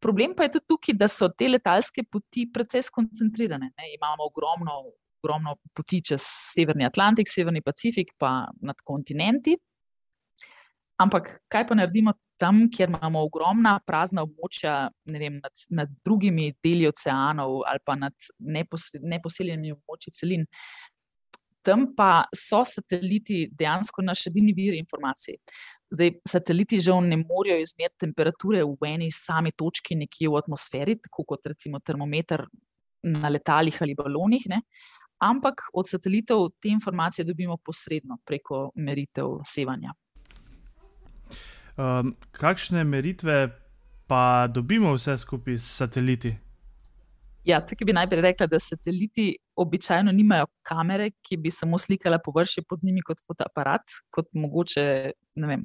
Problem 0.00 0.34
pa 0.36 0.46
je 0.46 0.56
tudi 0.56 0.66
tukaj, 0.72 0.96
da 0.96 1.08
so 1.08 1.28
te 1.28 1.48
letalske 1.48 2.04
poti 2.08 2.46
precej 2.52 2.86
skoncentrirane. 2.88 3.72
Ne? 3.76 3.90
Imamo 3.94 4.24
ogromno, 4.30 4.78
ogromno 5.20 5.56
poti 5.76 6.00
čez 6.10 6.24
Severni 6.24 6.86
Atlantik, 6.88 7.28
Severni 7.28 7.60
Pacifik, 7.62 8.14
pa 8.18 8.48
nad 8.64 8.80
kontinenti. 8.84 9.58
Ampak 11.00 11.34
kaj 11.48 11.66
pa 11.68 11.76
naredimo 11.76 12.14
tam, 12.40 12.64
kjer 12.72 12.88
imamo 12.88 13.20
ogromna 13.26 13.74
prazna 13.86 14.24
območja 14.24 14.74
vem, 15.12 15.40
nad, 15.42 15.64
nad 15.76 15.92
drugimi 16.04 16.54
deli 16.64 16.88
oceanov 16.88 17.60
ali 17.68 17.82
pa 17.84 17.96
nad 18.00 18.30
neposeljenimi 18.40 19.74
območji 19.76 20.14
celin. 20.16 20.46
Tam 21.64 21.90
pa 21.96 22.24
so 22.32 22.62
sateliti 22.64 23.42
dejansko 23.52 24.04
naš 24.04 24.26
edini 24.30 24.56
vir 24.56 24.78
informacij. 24.78 25.36
Zdaj, 25.90 26.10
sateliti 26.28 26.78
žal 26.80 27.02
ne 27.02 27.18
morejo 27.18 27.58
izmeriti 27.58 28.04
temperature 28.06 28.62
v 28.62 28.86
eni 28.86 29.10
sami 29.10 29.50
točki, 29.52 29.96
nekje 29.98 30.30
v 30.30 30.38
atmosferi, 30.38 30.94
tako 31.02 31.24
kot 31.32 31.50
recimo 31.50 31.80
termometer 31.82 32.44
na 33.02 33.28
letalih 33.28 33.76
ali 33.82 33.96
balonih, 33.98 34.46
ne? 34.52 34.62
ampak 35.20 35.66
od 35.74 35.88
satelitov 35.88 36.48
te 36.60 36.68
informacije 36.68 37.24
dobimo 37.24 37.56
posredno 37.56 38.18
preko 38.24 38.70
meritev 38.74 39.42
sevanja. 39.44 39.92
Um, 41.76 42.14
kakšne 42.32 42.84
meritve 42.84 43.50
pa 44.08 44.46
dobimo 44.48 44.94
vse 44.94 45.18
skupaj 45.18 45.58
s 45.58 45.76
sateliti? 45.76 46.32
Ja, 47.44 47.60
tukaj 47.64 47.86
bi 47.86 47.92
najprej 47.96 48.20
rekla, 48.20 48.46
da 48.46 48.58
sateliti 48.58 49.36
običajno 49.56 50.12
nimajo 50.12 50.46
kamere, 50.62 51.10
ki 51.24 51.36
bi 51.36 51.50
samo 51.50 51.78
slikala 51.78 52.18
površje 52.24 52.64
pod 52.68 52.84
njimi 52.84 53.02
kot 53.02 53.22
fotoaparat, 53.26 53.92
kot 54.10 54.28
mogoče 54.32 54.84
vem, 55.36 55.64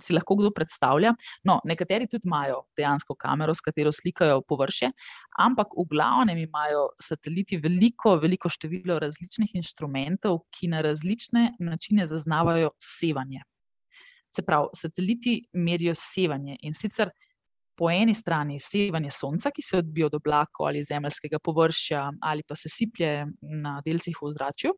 si 0.00 0.14
lahko 0.14 0.36
kdo 0.38 0.50
predstavlja. 0.54 1.14
No, 1.48 1.58
nekateri 1.64 2.08
tudi 2.10 2.28
imajo 2.28 2.62
dejansko 2.78 3.16
kamero, 3.18 3.54
s 3.54 3.64
katero 3.64 3.92
slikajo 3.92 4.42
površje, 4.48 4.92
ampak 5.38 5.74
v 5.78 5.86
glavnem 5.90 6.38
imajo 6.44 6.88
sateliti 7.00 7.58
veliko, 7.62 8.16
veliko 8.22 8.50
število 8.52 8.98
različnih 9.02 9.54
inštrumentov, 9.58 10.44
ki 10.54 10.70
na 10.70 10.82
različne 10.86 11.54
načine 11.58 12.06
zaznavajo 12.10 12.74
sevanje. 12.78 13.42
Se 14.30 14.44
pravi, 14.46 14.70
sateliti 14.78 15.40
merijo 15.52 15.94
sevanje 15.98 16.56
in 16.62 16.74
sicer 16.74 17.10
po 17.80 17.88
eni 17.90 18.14
strani 18.14 18.58
sevanje 18.60 19.10
sonca, 19.10 19.50
ki 19.50 19.62
se 19.64 19.78
odbija 19.78 20.10
od 20.10 20.14
oblakov 20.18 20.66
ali 20.68 20.82
zemeljskega 20.84 21.38
površja, 21.38 22.10
ali 22.20 22.44
pa 22.46 22.54
se 22.54 22.68
siplje 22.68 23.24
na 23.40 23.80
delcih 23.86 24.18
v 24.20 24.26
ozračju. 24.28 24.74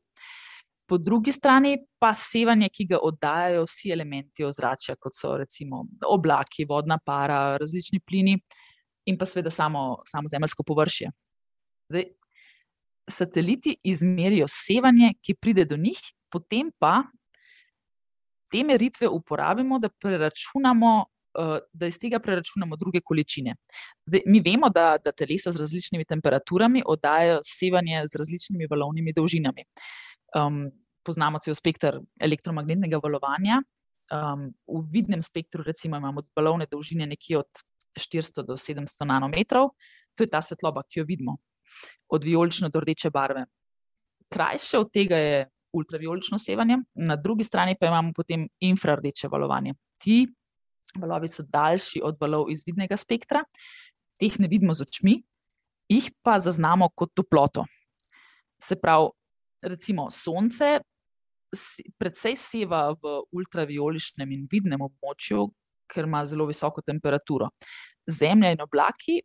Po 0.92 0.98
drugi 0.98 1.32
strani 1.32 1.78
pa 1.98 2.10
sevanje, 2.12 2.66
ki 2.68 2.84
ga 2.90 2.98
oddajajo 3.00 3.62
vsi 3.64 3.94
elementi 3.94 4.44
ozračja, 4.44 4.92
kot 5.00 5.14
so 5.16 5.30
recimo 5.40 5.86
oblaki, 6.04 6.66
vodna 6.68 6.98
para, 7.00 7.56
različni 7.56 8.02
plini 8.04 8.34
in 9.08 9.16
pa 9.16 9.24
seveda 9.24 9.50
samo, 9.50 10.02
samo 10.04 10.28
zemeljsko 10.28 10.66
površje. 10.68 11.08
Zdaj, 11.88 12.04
sateliti 13.08 13.72
izmerijo 13.88 14.50
sevanje, 14.52 15.14
ki 15.24 15.34
pride 15.40 15.64
do 15.64 15.80
njih, 15.80 16.02
potem 16.28 16.68
pa 16.78 16.98
te 18.52 18.60
meritve 18.60 19.08
uporabimo, 19.08 19.80
da 19.80 19.88
preračunamo. 19.88 20.92
Eh, 21.40 21.58
da 21.72 21.88
iz 21.88 21.96
tega 21.96 22.20
preračunamo 22.20 22.76
druge 22.76 23.00
količine. 23.00 23.56
Zdaj, 24.04 24.26
mi 24.26 24.44
vemo, 24.44 24.68
da, 24.68 24.98
da 25.04 25.16
telesa 25.16 25.56
z 25.56 25.64
različnimi 25.64 26.04
temperaturami 26.04 26.82
oddajajo 26.86 27.40
sevanje 27.48 28.04
z 28.12 28.20
različnimi 28.20 28.68
valovnimi 28.70 29.16
dolžinami. 29.16 29.64
Um, 30.36 30.66
poznamo 31.04 31.38
cel 31.42 31.54
spektr 31.54 32.00
elektromagnetnega 32.20 33.00
valovanja. 33.02 33.60
Um, 34.12 34.50
v 34.66 34.82
vidnem 34.92 35.22
spektru, 35.22 35.64
recimo, 35.64 35.96
imamo 35.96 36.24
valovne 36.36 36.66
dolžine 36.70 37.06
nekje 37.06 37.38
od 37.38 37.62
400 37.98 38.44
do 38.46 38.56
700 38.56 39.06
nanometrov, 39.08 39.72
to 40.16 40.24
je 40.24 40.30
ta 40.32 40.42
svetloba, 40.42 40.82
ki 40.88 41.00
jo 41.00 41.06
vidimo, 41.08 41.36
od 42.12 42.24
vijolično 42.24 42.68
do 42.68 42.80
rdeče 42.80 43.10
barve. 43.10 43.46
Krajše 44.32 44.78
od 44.78 44.92
tega 44.92 45.16
je 45.16 45.48
ultraviolično 45.72 46.38
sevanje, 46.38 46.78
na 46.94 47.16
drugi 47.16 47.44
strani 47.44 47.76
pa 47.80 47.86
imamo 47.86 48.12
potem 48.16 48.48
infrardeče 48.60 49.28
valovanje. 49.32 49.74
Ti 50.00 50.26
valovi 51.00 51.28
so 51.28 51.44
daljši 51.48 52.02
od 52.04 52.16
valov 52.20 52.50
iz 52.52 52.64
vidnega 52.66 52.96
spektra, 52.96 53.44
teh 54.20 54.38
ne 54.40 54.48
vidimo 54.48 54.74
z 54.74 54.84
očmi, 54.84 55.16
jih 55.88 56.10
pa 56.22 56.38
zaznamo 56.40 56.90
kot 56.94 57.14
toploto. 57.14 57.64
Se 58.62 58.76
pravi, 58.80 59.08
recimo 59.62 60.10
Sonce 60.10 60.80
precej 61.98 62.36
seva 62.38 62.90
v 62.96 63.18
ultravioličnem 63.36 64.30
in 64.32 64.46
vidnem 64.50 64.80
območju, 64.88 65.46
ker 65.92 66.08
ima 66.08 66.22
zelo 66.24 66.46
visoko 66.48 66.82
temperaturo. 66.82 67.50
Zemlja 68.08 68.52
in 68.54 68.64
oblaki 68.64 69.20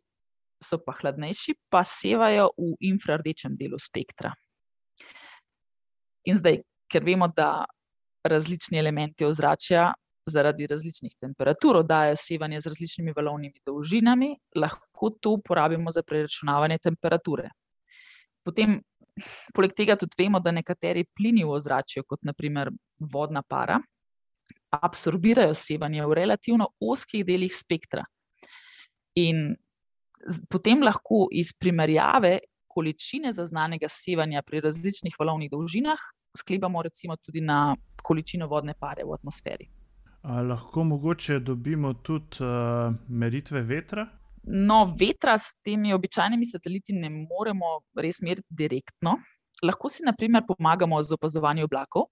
so 0.60 0.80
pa 0.84 0.92
hladnejši, 0.98 1.54
pa 1.70 1.84
sevajo 1.86 2.50
v 2.58 2.74
infrardečem 2.90 3.56
delu 3.56 3.78
spektra. 3.80 4.32
In 6.28 6.36
zdaj, 6.36 6.60
ker 6.90 7.04
vemo, 7.06 7.28
da 7.30 7.64
različni 8.28 8.78
elementi 8.78 9.24
ozračja 9.24 9.92
zaradi 10.28 10.66
različnih 10.68 11.14
temperatur 11.20 11.78
oddajajo 11.80 12.16
sevanje 12.20 12.60
z 12.60 12.72
različnimi 12.72 13.14
valovnimi 13.16 13.62
dolžinami, 13.66 14.34
lahko 14.56 15.10
to 15.20 15.38
uporabimo 15.38 15.90
za 15.90 16.02
preračunavanje 16.02 16.78
temperature. 16.84 17.48
Potem, 18.44 18.76
poleg 19.54 19.74
tega, 19.76 19.96
tudi 19.96 20.18
vemo, 20.18 20.40
da 20.40 20.52
nekateri 20.54 21.04
plini 21.16 21.44
v 21.44 21.54
ozračju, 21.56 22.04
kot 22.08 22.22
naprimer 22.26 22.70
vodna 22.98 23.42
para, 23.42 23.78
absorbirajo 24.72 25.54
sevanje 25.54 26.04
v 26.06 26.14
relativno 26.14 26.68
oskih 26.80 27.24
delih 27.26 27.52
spektra. 27.54 28.04
In 29.18 29.54
potem 30.50 30.82
lahko 30.82 31.26
iz 31.32 31.52
primerjave 31.58 32.38
količine 32.68 33.32
zaznanega 33.32 33.88
sevanja 33.90 34.42
pri 34.46 34.60
različnih 34.60 35.16
valovnih 35.18 35.50
dolžinah 35.50 35.98
sklepamo 36.36 36.82
recimo 36.82 37.16
tudi 37.16 37.40
na 37.40 37.76
količino 38.02 38.46
vodne 38.46 38.74
pare 38.74 39.04
v 39.04 39.14
atmosferi. 39.14 39.68
A 40.22 40.42
lahko 40.42 40.84
mogoče 40.84 41.38
dobimo 41.38 41.92
tudi 41.94 42.42
uh, 42.42 42.94
meritve 43.08 43.62
vetra? 43.62 44.06
No, 44.50 44.84
vetra 44.96 45.36
s 45.38 45.58
temi 45.64 45.92
običajnimi 45.92 46.46
sateliti 46.48 46.94
ne 46.96 47.10
moremo 47.10 47.82
res 48.00 48.22
meriti 48.24 48.48
direktno. 48.48 49.18
Lahko 49.62 49.90
si, 49.92 50.04
na 50.06 50.14
primer, 50.16 50.44
pomagamo 50.48 51.00
z 51.02 51.18
opazovanjem 51.18 51.68
oblakov. 51.68 52.08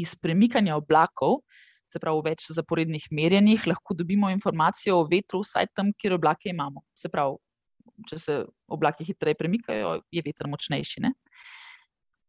Iz 0.00 0.14
premikanja 0.16 0.78
oblakov, 0.78 1.42
se 1.90 2.00
pravi, 2.00 2.22
v 2.22 2.30
več 2.30 2.46
zaporednih 2.54 3.08
merjenjih, 3.12 3.66
lahko 3.68 3.96
dobimo 3.98 4.30
informacijo 4.32 5.00
o 5.02 5.06
vetru, 5.10 5.42
vsaj 5.44 5.68
tam, 5.76 5.90
kjer 5.92 6.16
oblake 6.16 6.48
imamo. 6.52 6.84
Se 6.96 7.10
pravi, 7.12 7.36
če 8.08 8.18
se 8.18 8.36
oblaki 8.70 9.04
hitreje 9.04 9.36
premikajo, 9.36 9.98
je 10.08 10.22
veter 10.24 10.48
močnejši. 10.48 11.04
Ne? 11.04 11.12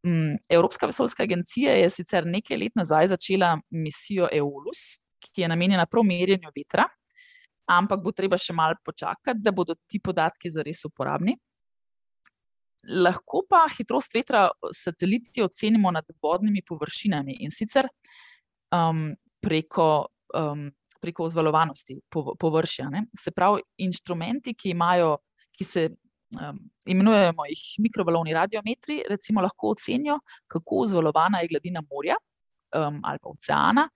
Mm, 0.04 0.40
Evropska 0.50 0.90
vesoljska 0.90 1.24
agencija 1.24 1.78
je 1.78 1.88
sicer 1.94 2.26
nekaj 2.26 2.58
let 2.58 2.76
nazaj 2.76 3.14
začela 3.14 3.54
misijo 3.70 4.28
EOLUS, 4.28 5.04
ki 5.22 5.44
je 5.44 5.48
namenjena 5.48 5.86
prav 5.86 6.04
merjenju 6.04 6.50
vetra, 6.56 6.88
ampak 7.70 8.02
bo 8.02 8.12
treba 8.12 8.38
še 8.38 8.54
malo 8.56 8.78
počakati, 8.84 9.40
da 9.42 9.52
bodo 9.52 9.76
ti 9.86 10.00
podatki 10.02 10.50
zares 10.50 10.84
uporabni. 10.88 11.36
Lahko 12.82 13.44
pa 13.48 13.62
hitrost 13.70 14.14
vetra 14.16 14.48
sateliti 14.74 15.42
ocenimo 15.42 15.90
nad 15.94 16.06
vodnimi 16.22 16.64
površinami 16.66 17.36
in 17.46 17.54
sicer 17.54 17.86
um, 18.74 19.12
preko, 19.40 20.08
um, 20.34 20.66
preko 21.00 21.28
ozvalovanosti 21.28 22.00
površja. 22.10 22.88
Ne? 22.90 23.04
Se 23.14 23.30
pravi, 23.30 23.62
inštrumenti, 23.86 24.56
ki 24.58 24.74
imajo, 24.74 25.14
ki 25.54 25.68
se 25.68 25.86
um, 26.42 26.58
imenujemo 26.90 27.46
jih 27.52 27.62
mikrovalovni 27.86 28.34
radiometri, 28.34 29.02
recimo 29.10 29.46
lahko 29.46 29.76
ocenijo, 29.76 30.18
kako 30.50 30.82
zvalovana 30.90 31.44
je 31.44 31.52
gladina 31.54 31.84
morja 31.86 32.18
um, 32.18 33.00
ali 33.04 33.18
pa 33.22 33.30
oceana, 33.30 33.88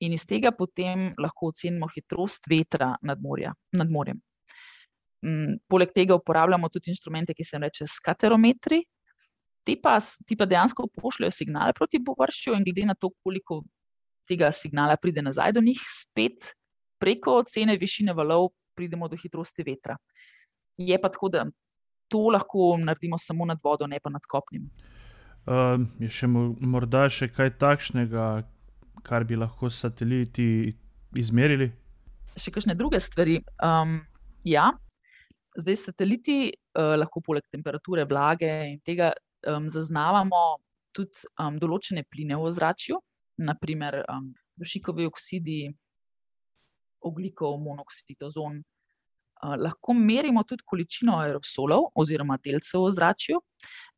in 0.00 0.12
iz 0.12 0.26
tega 0.28 0.52
potem 0.52 1.12
lahko 1.18 1.50
ocenimo 1.52 1.88
hitrost 1.94 2.48
vetra 2.50 2.94
nad, 3.02 3.20
morja, 3.22 3.54
nad 3.72 3.90
morjem. 3.90 4.20
Um, 5.24 5.56
poleg 5.68 5.94
tega 5.96 6.18
uporabljamo 6.18 6.68
tudi 6.68 6.92
inštrumente, 6.92 7.34
ki 7.34 7.44
se 7.44 7.56
jim 7.56 7.64
reče 7.64 7.88
skaterometri. 7.90 8.82
Ti 9.66 9.74
pa, 9.82 9.96
ti 9.98 10.36
pa 10.38 10.46
dejansko 10.46 10.86
pošljajo 10.94 11.34
signale 11.34 11.74
proti 11.74 11.98
površju, 12.04 12.54
in 12.54 12.64
glede 12.64 12.86
na 12.86 12.94
to, 12.94 13.10
koliko 13.24 13.62
tega 14.28 14.52
signala 14.52 14.96
pride 15.00 15.22
nazaj 15.22 15.56
do 15.56 15.62
njih, 15.64 15.80
spet 15.90 16.52
preko 17.02 17.40
ocene 17.40 17.76
višine 17.76 18.14
valov 18.14 18.50
pridemo 18.76 19.08
do 19.08 19.16
hitrosti 19.16 19.64
vetra. 19.66 19.96
Je 20.76 20.98
pa 21.00 21.08
tako, 21.08 21.28
da 21.32 21.46
to 22.08 22.28
lahko 22.30 22.76
naredimo 22.78 23.18
samo 23.18 23.44
nad 23.44 23.58
vodo, 23.64 23.86
ne 23.86 24.00
pa 24.02 24.10
nad 24.10 24.22
kopnim. 24.28 24.68
Uh, 25.46 25.80
je 26.02 26.10
še 26.10 26.26
morda 26.28 27.06
še 27.10 27.28
kaj 27.30 27.52
takšnega, 27.62 28.26
kar 29.06 29.24
bi 29.24 29.38
lahko 29.38 29.70
sateliti 29.70 30.72
izmerili? 31.16 31.70
Še 32.26 32.50
kakšne 32.54 32.74
druge 32.78 32.98
stvari. 33.00 33.38
Um, 33.62 34.00
ja, 34.46 34.68
zdaj 35.56 35.78
sateliti 35.84 36.38
uh, 36.50 36.96
lahko 36.98 37.22
poleg 37.24 37.46
temperature, 37.52 38.04
vlage 38.10 38.50
in 38.72 38.80
tega 38.84 39.12
um, 39.46 39.68
zaznavamo 39.70 40.44
tudi 40.96 41.26
um, 41.38 41.58
določene 41.62 42.06
pline 42.10 42.38
v 42.38 42.50
ozračju, 42.50 42.98
naprimer 43.46 44.00
um, 44.04 44.32
dušikovi 44.58 45.06
oksidi, 45.06 45.60
oglikov, 47.06 47.60
monoksid, 47.62 48.18
ozon. 48.26 48.62
Uh, 49.36 49.52
lahko 49.60 49.92
merimo 49.94 50.42
tudi 50.48 50.64
količino 50.66 51.18
aerosolov 51.20 51.90
oziroma 52.00 52.40
delcev 52.42 52.82
v 52.82 52.90
ozračju. 52.90 53.42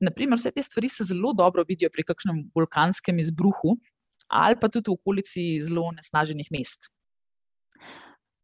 Naprimer, 0.04 0.36
vse 0.36 0.52
te 0.52 0.64
stvari 0.66 0.90
se 0.90 1.06
zelo 1.08 1.32
dobro 1.38 1.64
vidijo 1.68 1.88
pri 1.94 2.04
kakšnem 2.10 2.48
vulkanskem 2.58 3.22
izbruhu 3.22 3.78
ali 4.28 4.56
pa 4.60 4.68
tudi 4.68 4.90
v 4.90 4.96
okolici 4.96 5.60
zelo 5.64 5.88
nesnaženih 5.96 6.52
mest. 6.52 6.90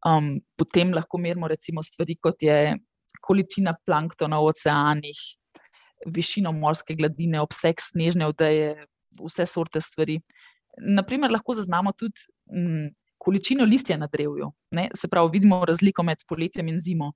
Um, 0.04 0.40
potem 0.56 0.92
lahko 0.92 1.18
merimo 1.18 1.48
recimo 1.48 1.82
stvari, 1.82 2.16
kot 2.20 2.42
je 2.42 2.76
količina 3.24 3.72
planktona 3.86 4.40
v 4.40 4.50
oceanih, 4.52 5.20
višino 6.06 6.52
morske 6.52 6.96
gladine, 6.96 7.40
obseg 7.40 7.80
snežne 7.80 8.26
odeje, 8.28 8.74
vse 9.20 9.46
sorte 9.48 9.80
stvari. 9.80 10.18
Naprimer, 10.76 11.32
lahko 11.32 11.54
zaznamo 11.56 11.94
tudi 11.96 12.26
m, 12.52 12.90
količino 13.18 13.64
listja 13.64 13.96
na 13.96 14.08
drevju. 14.12 14.50
Ne? 14.76 14.90
Se 14.94 15.08
pravi, 15.08 15.38
vidimo 15.38 15.62
razliko 15.64 16.02
med 16.02 16.24
poletjem 16.28 16.68
in 16.68 16.80
zimo, 16.80 17.12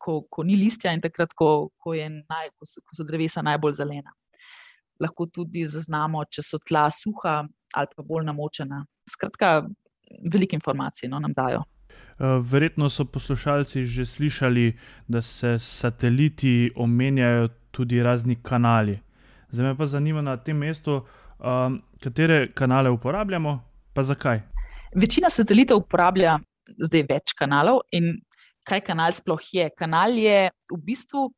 ko, 0.00 0.22
ko 0.30 0.44
ni 0.46 0.56
listja 0.56 0.94
in 0.96 1.02
takrat, 1.04 1.34
ko, 1.36 1.68
ko, 1.76 1.92
naj, 1.92 2.52
ko, 2.56 2.68
so, 2.68 2.80
ko 2.86 2.96
so 2.96 3.04
drevesa 3.04 3.44
najbolj 3.44 3.76
zelena. 3.82 4.14
Lahko 5.00 5.26
tudi 5.28 5.66
zaznamo, 5.68 6.24
če 6.32 6.44
so 6.44 6.60
tla 6.64 6.86
suha 6.92 7.42
ali 7.74 7.88
pa 7.96 8.02
bolj 8.02 8.24
namočena. 8.24 8.84
Skratka, 9.08 9.68
veliko 10.32 10.56
informacij 10.56 11.08
no, 11.08 11.18
nam 11.18 11.32
dajo. 11.36 11.62
Eh, 11.90 12.40
verjetno 12.42 12.88
so 12.88 13.04
poslušalci 13.04 13.84
že 13.84 14.04
slišali, 14.06 14.78
da 15.08 15.22
se 15.22 15.58
sateliti 15.58 16.70
omenjajo 16.76 17.48
tudi 17.70 18.02
razni 18.02 18.36
kanali. 18.42 18.98
Zdaj 19.50 19.66
me 19.66 19.76
pa 19.76 19.86
zanima 19.86 20.22
na 20.22 20.36
tem 20.36 20.56
mestu, 20.56 21.06
um, 21.38 21.82
katere 22.02 22.52
kanale 22.54 22.90
uporabljamo, 22.90 23.64
pa 23.94 24.02
zakaj. 24.02 24.42
Večina 24.94 25.28
satelitov 25.28 25.78
uporablja 25.78 26.38
zdaj 26.78 27.06
več 27.08 27.34
kanalov. 27.38 27.80
In 27.92 28.20
kaj 28.66 28.84
kanal 28.86 29.12
sploh 29.12 29.42
je? 29.52 29.70
Kanal 29.78 30.18
je 30.18 30.50
v 30.70 30.78
bistvu 30.86 31.30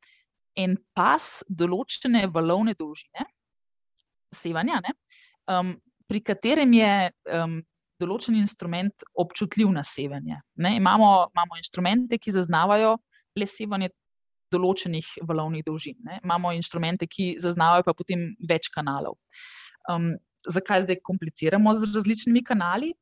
en 0.55 0.75
pas 0.93 1.43
določene 1.49 2.27
valovne 2.33 2.75
dolžine, 2.77 3.25
sevanja, 4.33 4.81
um, 5.49 5.73
pri 6.07 6.21
katerem 6.21 6.73
je 6.77 6.93
um, 7.37 7.59
določen 8.01 8.35
instrument 8.35 9.05
občutljiv 9.19 9.71
na 9.71 9.83
sevanje. 9.87 10.39
Imamo, 10.57 11.09
imamo 11.31 11.59
instrumente, 11.59 12.19
ki 12.19 12.35
zaznavajo 12.35 12.97
le 13.39 13.47
sevanje 13.49 13.93
določenih 14.53 15.25
valovnih 15.27 15.63
dolžin. 15.65 15.97
Ne? 16.05 16.19
Imamo 16.23 16.51
instrumente, 16.53 17.07
ki 17.09 17.37
zaznavajo 17.41 17.87
pa 17.87 17.95
potem 17.97 18.33
več 18.49 18.69
kanalov. 18.73 19.17
Um, 19.89 20.13
zakaj 20.49 20.85
zdaj 20.85 21.01
kompliciramo 21.05 21.73
z 21.75 21.89
različnimi 21.95 22.43
kanali? 22.45 22.93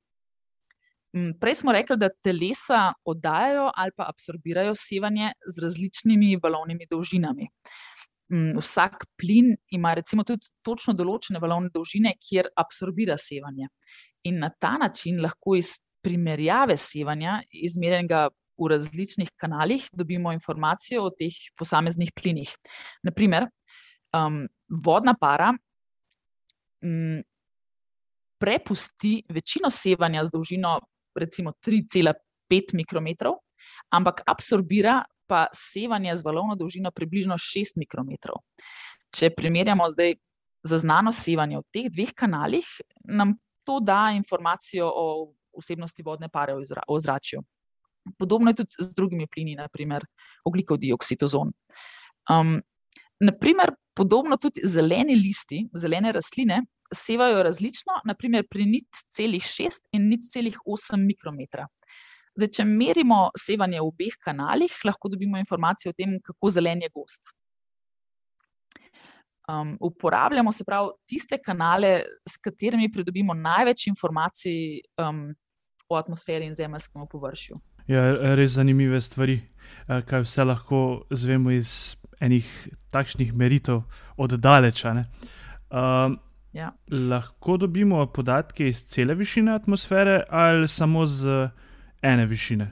Prej 1.11 1.57
smo 1.59 1.73
rekli, 1.75 1.97
da 1.99 2.07
telesa 2.23 2.93
oddajajo 3.03 3.65
ali 3.75 3.91
pa 3.97 4.05
absorbirajo 4.07 4.75
sevanje 4.79 5.33
z 5.43 5.63
različnimi 5.65 6.37
valovnimi 6.43 6.87
dolžinami. 6.87 7.49
Um, 7.49 7.90
vsak 8.31 9.05
plin 9.19 9.55
ima 9.75 9.93
recimo 9.93 10.23
tudi 10.23 10.51
točno 10.63 10.93
določene 10.95 11.39
valovne 11.43 11.71
dolžine, 11.73 12.13
kjer 12.19 12.47
absorbira 12.57 13.17
sevanje. 13.19 13.67
In 14.27 14.39
na 14.39 14.49
ta 14.49 14.77
način 14.79 15.19
lahko 15.21 15.57
iz 15.59 15.79
primerjave 16.01 16.77
sevanja, 16.77 17.41
izmerjenega 17.51 18.29
v 18.61 18.69
različnih 18.71 19.31
kanalih, 19.41 19.87
dobimo 19.93 20.31
informacijo 20.33 21.07
o 21.07 21.11
teh 21.17 21.35
posameznih 21.57 22.11
plinih. 22.15 22.53
Naprimer, 23.03 23.47
um, 24.13 24.45
vodna 24.69 25.15
para 25.19 25.51
um, 26.81 27.21
prepusti 28.41 29.21
večino 29.29 29.69
sevanja 29.69 30.25
z 30.25 30.33
dolžino 30.33 30.79
recimo 31.15 31.51
3,5 31.51 32.75
mikrometrov, 32.79 33.41
ampak 33.91 34.23
absorbira 34.27 35.01
pa 35.31 35.45
sevanje 35.55 36.17
z 36.19 36.25
valovno 36.27 36.57
dolžino 36.59 36.91
približno 36.91 37.37
6 37.39 37.79
mikrometrov. 37.79 38.41
Če 39.15 39.31
primerjamo 39.31 39.87
zdaj 39.93 40.17
zaznano 40.67 41.13
sevanje 41.15 41.61
v 41.61 41.67
teh 41.71 41.87
dveh 41.91 42.11
kanalih, 42.15 42.67
nam 43.07 43.37
to 43.63 43.79
da 43.79 44.11
informacijo 44.15 44.89
o 44.91 45.05
vsebnosti 45.55 46.03
vodne 46.03 46.27
pare 46.29 46.55
v 46.55 46.65
ozračju. 46.87 47.39
Podobno 48.19 48.51
je 48.51 48.61
tudi 48.63 48.75
z 48.81 48.93
drugimi 48.97 49.27
plini, 49.27 49.55
naprimer 49.55 50.03
oglikov 50.47 50.79
dioksid, 50.81 51.23
ozon. 51.23 51.53
Um, 52.31 52.57
naprimer, 53.21 53.75
podobno 53.95 54.37
tudi 54.41 54.65
zeleni 54.65 55.15
listi, 55.15 55.61
zelene 55.77 56.11
rastline, 56.11 56.63
sevajo 56.91 57.43
različno, 57.43 58.01
naprimer 58.05 58.47
pri 58.49 58.65
nič 58.65 59.05
celih 59.13 59.43
šest 59.43 59.87
in 59.95 60.09
nič 60.09 60.31
celih 60.33 60.57
osem 60.65 61.05
mikrometra. 61.07 61.67
Zdaj, 62.37 62.49
če 62.57 62.65
merimo 62.65 63.25
sevanje 63.37 63.81
v 63.81 63.87
obeh 63.89 64.17
kanalih, 64.23 64.73
lahko 64.87 65.11
dobimo 65.11 65.39
informacijo 65.39 65.91
o 65.91 65.97
tem, 65.97 66.15
kako 66.23 66.51
zelen 66.55 66.83
je 66.85 66.91
gost. 66.95 67.33
Um, 69.51 69.73
uporabljamo 69.81 70.51
se 70.51 70.63
pravi 70.63 70.93
tiste 71.09 71.41
kanale, 71.43 72.03
s 72.29 72.37
katerimi 72.37 72.91
pridobimo 72.91 73.33
največ 73.33 73.87
informacij 73.91 74.79
um, 75.01 75.33
o 75.89 75.97
atmosferi 75.99 76.47
in 76.47 76.55
zemeljskem 76.55 77.03
površju. 77.11 77.57
Ja, 77.91 78.35
res 78.37 78.55
zanimive 78.55 79.01
stvari, 79.01 79.41
eh, 79.89 80.01
kaj 80.07 80.23
vse 80.23 80.45
lahko 80.47 80.81
zvemo 81.09 81.51
iz 81.51 81.97
enih 82.21 82.47
takšnih 82.93 83.33
meritev 83.33 83.81
oddaleča. 84.17 84.93
Um, 84.93 86.19
ja. 86.53 86.71
Lahko 86.91 87.57
dobimo 87.57 88.05
podatke 88.13 88.67
iz 88.67 88.83
cele 88.87 89.15
višine 89.15 89.55
atmosfere 89.55 90.23
ali 90.29 90.67
samo 90.67 91.05
z 91.05 91.49
ene 92.01 92.25
višine? 92.25 92.71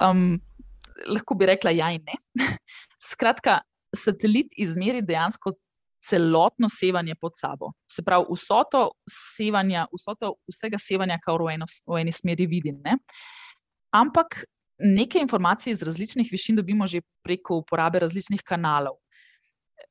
Um, 0.00 0.38
lahko 1.06 1.34
bi 1.34 1.48
rekla 1.50 1.72
ja 1.76 1.90
in 1.94 2.04
ne. 2.06 2.16
Skratka, 3.10 3.60
satelit 3.96 4.54
izmeri 4.56 5.02
dejansko 5.02 5.54
celotno 6.00 6.68
sevanje 6.72 7.14
pod 7.20 7.36
sabo. 7.36 7.72
Se 7.90 8.02
pravi, 8.04 8.26
vsoto 8.32 8.86
sevanja, 9.10 9.86
vsoto 9.92 10.34
vsega 10.48 10.78
sevanja, 10.80 11.18
kar 11.22 11.42
v, 11.42 11.54
eno, 11.58 11.68
v 11.86 12.00
eni 12.00 12.12
smeri 12.12 12.46
vidim. 12.48 12.80
Ne? 12.84 12.96
Ampak 13.96 14.44
nekaj 14.80 15.20
informacij 15.20 15.74
iz 15.74 15.82
različnih 15.84 16.28
višin 16.32 16.56
dobimo 16.56 16.86
že 16.86 17.02
preko 17.22 17.60
uporabe 17.60 18.00
različnih 18.00 18.42
kanalov. 18.46 18.96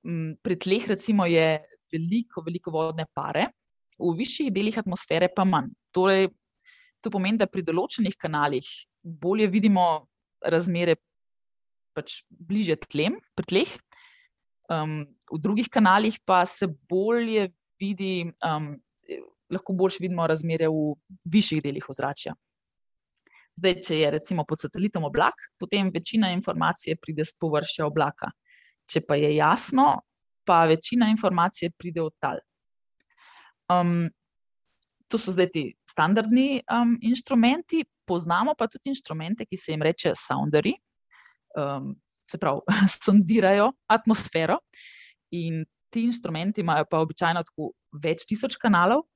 Mm, 0.05 0.39
pri 0.41 0.55
tleh, 0.55 0.87
recimo, 0.87 1.25
je 1.25 1.59
veliko, 1.91 2.41
veliko 2.45 2.71
vodne 2.73 3.05
pare, 3.13 3.49
v 3.99 4.13
višjih 4.17 4.53
delih 4.53 4.77
atmosfere 4.79 5.29
pa 5.35 5.45
manj. 5.45 5.73
Torej, 5.93 6.29
to 7.03 7.11
pomeni, 7.13 7.39
da 7.39 7.47
pri 7.47 7.63
določenih 7.65 8.15
kanalih 8.19 8.65
bolje 9.03 9.47
vidimo 9.51 9.85
razmere 10.39 10.97
pač 11.95 12.21
bliže 12.29 12.77
tlem, 12.87 13.17
pri 13.35 13.47
tleh, 13.49 13.71
um, 14.71 15.01
v 15.31 15.39
drugih 15.41 15.69
kanalih 15.71 16.19
pa 16.25 16.43
se 16.45 16.67
bolje 16.89 17.49
vidi, 17.79 18.29
um, 18.45 18.75
lahko 19.49 19.73
bolj 19.73 19.99
vidimo 20.03 20.27
razmere 20.27 20.69
v 20.69 20.93
višjih 21.25 21.63
delih 21.63 21.89
ozračja. 21.89 22.35
Zdaj, 23.59 23.79
če 23.83 23.97
je 23.99 24.11
recimo 24.15 24.45
pod 24.47 24.61
satelitom 24.61 25.03
oblak, 25.09 25.49
potem 25.59 25.89
večina 25.91 26.29
informacije 26.31 26.95
pride 27.01 27.25
z 27.27 27.35
površja 27.41 27.87
oblaka. 27.89 28.29
Če 28.89 29.03
pa 29.07 29.17
je 29.19 29.33
jasno, 29.35 29.89
pa 30.47 30.63
večina 30.69 31.09
informacije 31.11 31.73
pride 31.77 32.01
od 32.01 32.15
tal. 32.23 32.39
Um, 33.69 34.07
to 35.09 35.17
so 35.17 35.33
zdaj 35.33 35.49
ti 35.53 35.63
standardni 35.89 36.61
um, 36.71 36.95
inštrumenti, 37.01 37.83
poznamo 38.07 38.53
pa 38.57 38.67
tudi 38.69 38.93
inštrumente, 38.93 39.45
ki 39.45 39.57
se 39.57 39.73
jim 39.73 39.83
reče 39.85 40.13
sounderi. 40.17 40.75
Um, 41.57 41.95
se 42.29 42.37
pravi, 42.37 42.61
sondirajo 43.05 43.71
atmosfero. 43.89 44.59
In 45.33 45.63
ti 45.89 46.03
instrumenti 46.05 46.61
imajo 46.61 46.85
pa 46.89 47.01
običajno 47.01 47.41
tako 47.45 47.71
več 48.03 48.27
tisoč 48.29 48.57
kanalov, 48.61 49.07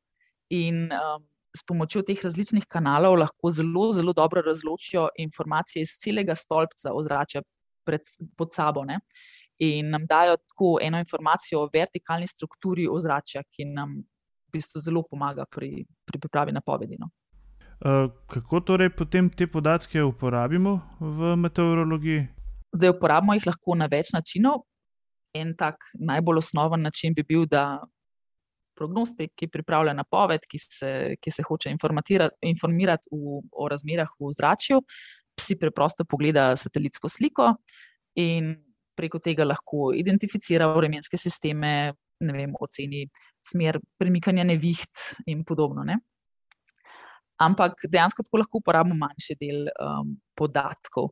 in 0.53 0.89
um, 0.91 1.23
s 1.53 1.65
pomočjo 1.67 2.01
teh 2.06 2.21
različnih 2.23 2.65
kanalov 2.69 3.17
lahko 3.21 3.51
zelo, 3.53 3.91
zelo 3.93 4.13
dobro 4.13 4.41
razločijo 4.41 5.08
informacije 5.21 5.82
iz 5.86 5.93
celega 6.01 6.36
stolpca 6.36 6.93
ozračja 6.93 7.43
pred, 7.86 8.01
pod 8.38 8.53
sabo. 8.53 8.84
Ne? 8.86 8.99
In 9.62 9.91
nam 9.93 10.08
dajo 10.10 10.38
tako 10.38 10.77
eno 10.82 10.99
informacijo 10.99 11.62
o 11.62 11.69
vertikalni 11.73 12.27
strukturi 12.27 12.88
ozračja, 12.89 13.43
ki 13.51 13.69
nam 13.69 14.01
bistvu 14.54 14.82
zelo 14.82 15.04
pomaga 15.10 15.46
pri, 15.50 15.86
pri 16.06 16.20
pripravi 16.20 16.54
napovedi. 16.56 16.98
No. 17.00 17.10
Uh, 17.84 18.12
kako 18.32 18.62
torej 18.62 18.94
potem 18.96 19.30
te 19.30 19.48
podatke 19.48 20.04
uporabimo 20.04 20.78
v 21.00 21.34
meteorologiji? 21.36 22.28
Zdaj 22.74 22.94
uporabimo 22.96 23.36
jih 23.38 23.50
lahko 23.50 23.76
na 23.76 23.89
več 23.92 24.13
načinov. 24.16 24.63
En 25.34 25.56
tak 25.58 25.82
najbolj 25.98 26.44
osnoven 26.44 26.86
način 26.86 27.13
bi 27.18 27.26
bil, 27.26 27.48
da 27.50 27.82
prognostik, 28.78 29.34
ki 29.38 29.50
pripravlja 29.54 29.94
napoved, 29.98 30.46
ki 30.50 30.60
se, 30.62 30.92
ki 31.22 31.32
se 31.32 31.46
hoče 31.46 31.74
informirati 31.74 33.10
v, 33.12 33.42
o 33.52 33.68
razmerah 33.70 34.10
v 34.20 34.32
zraku. 34.38 34.82
Psi 35.34 35.58
preprosto 35.62 36.06
pogleda 36.06 36.52
satelitsko 36.60 37.10
sliko 37.10 37.56
in 38.22 38.54
preko 38.94 39.18
tega 39.18 39.48
lahko 39.48 39.89
identificira 39.98 40.68
vremenske 40.76 41.18
sisteme, 41.18 41.94
vem, 42.22 42.54
oceni 42.62 43.08
smer 43.43 43.79
premikanja 43.99 44.45
neviht 44.47 45.21
in 45.27 45.43
podobno. 45.45 45.84
Ne? 45.84 45.99
Ampak 47.43 47.86
dejansko 47.89 48.23
tako 48.23 48.41
lahko 48.41 48.62
uporabimo 48.62 48.95
manjši 48.95 49.38
del 49.39 49.69
um, 49.73 50.15
podatkov. 50.38 51.12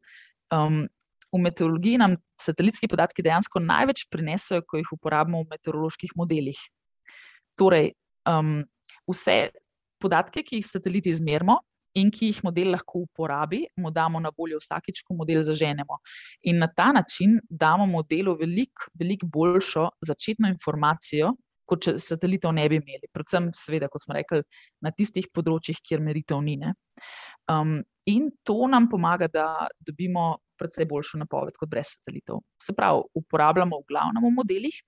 Um, 0.53 0.85
v 1.31 1.39
meteorologiji 1.39 1.99
nam 2.01 2.17
satelitski 2.39 2.89
podatki 2.91 3.23
dejansko 3.23 3.61
največ 3.63 4.05
prinesajo, 4.11 4.65
ko 4.67 4.79
jih 4.79 4.93
uporabimo 4.95 5.43
v 5.43 5.55
meteoroloških 5.55 6.13
modelih. 6.19 6.59
Torej, 7.59 7.93
um, 8.27 8.61
vse 9.09 9.37
podatke, 10.01 10.43
ki 10.43 10.59
jih 10.59 10.67
sateliti 10.67 11.11
izmerimo 11.13 11.59
in 11.99 12.11
ki 12.11 12.31
jih 12.31 12.41
model 12.47 12.71
lahko 12.75 13.03
uporabi, 13.05 13.65
mu 13.77 13.91
damo 13.91 14.19
na 14.23 14.31
voljo 14.37 14.59
vsakič, 14.61 15.03
ko 15.07 15.15
model 15.19 15.43
zaženemo. 15.43 15.99
In 16.47 16.61
na 16.63 16.67
ta 16.67 16.91
način 16.95 17.39
damo 17.49 17.85
modelu 17.85 18.37
veliko 18.39 18.91
velik 18.99 19.25
boljšo 19.25 19.89
začetno 20.01 20.51
informacijo. 20.51 21.33
Kot 21.71 21.85
če 21.85 21.95
satelitov 22.03 22.51
ne 22.57 22.67
bi 22.67 22.81
imeli, 22.81 23.07
predvsem, 23.15 23.47
seveda, 23.55 23.87
kot 23.91 24.03
smo 24.03 24.17
rekli, 24.17 24.41
na 24.83 24.91
tistih 24.91 25.29
področjih, 25.31 25.79
kjer 25.79 26.03
meritev 26.03 26.41
ni. 26.43 26.57
Um, 27.51 27.77
in 28.11 28.27
to 28.43 28.67
nam 28.67 28.89
pomaga, 28.91 29.29
da 29.31 29.69
dobimo 29.79 30.33
precej 30.59 30.85
boljšo 30.89 31.21
napoved 31.21 31.55
kot 31.57 31.71
brez 31.71 31.95
satelitov. 31.95 32.43
Se 32.61 32.75
pravi, 32.77 33.05
uporabljamo 33.17 33.79
v 33.79 33.87
glavnem 33.89 34.27
v 34.27 34.33
modelih, 34.35 34.81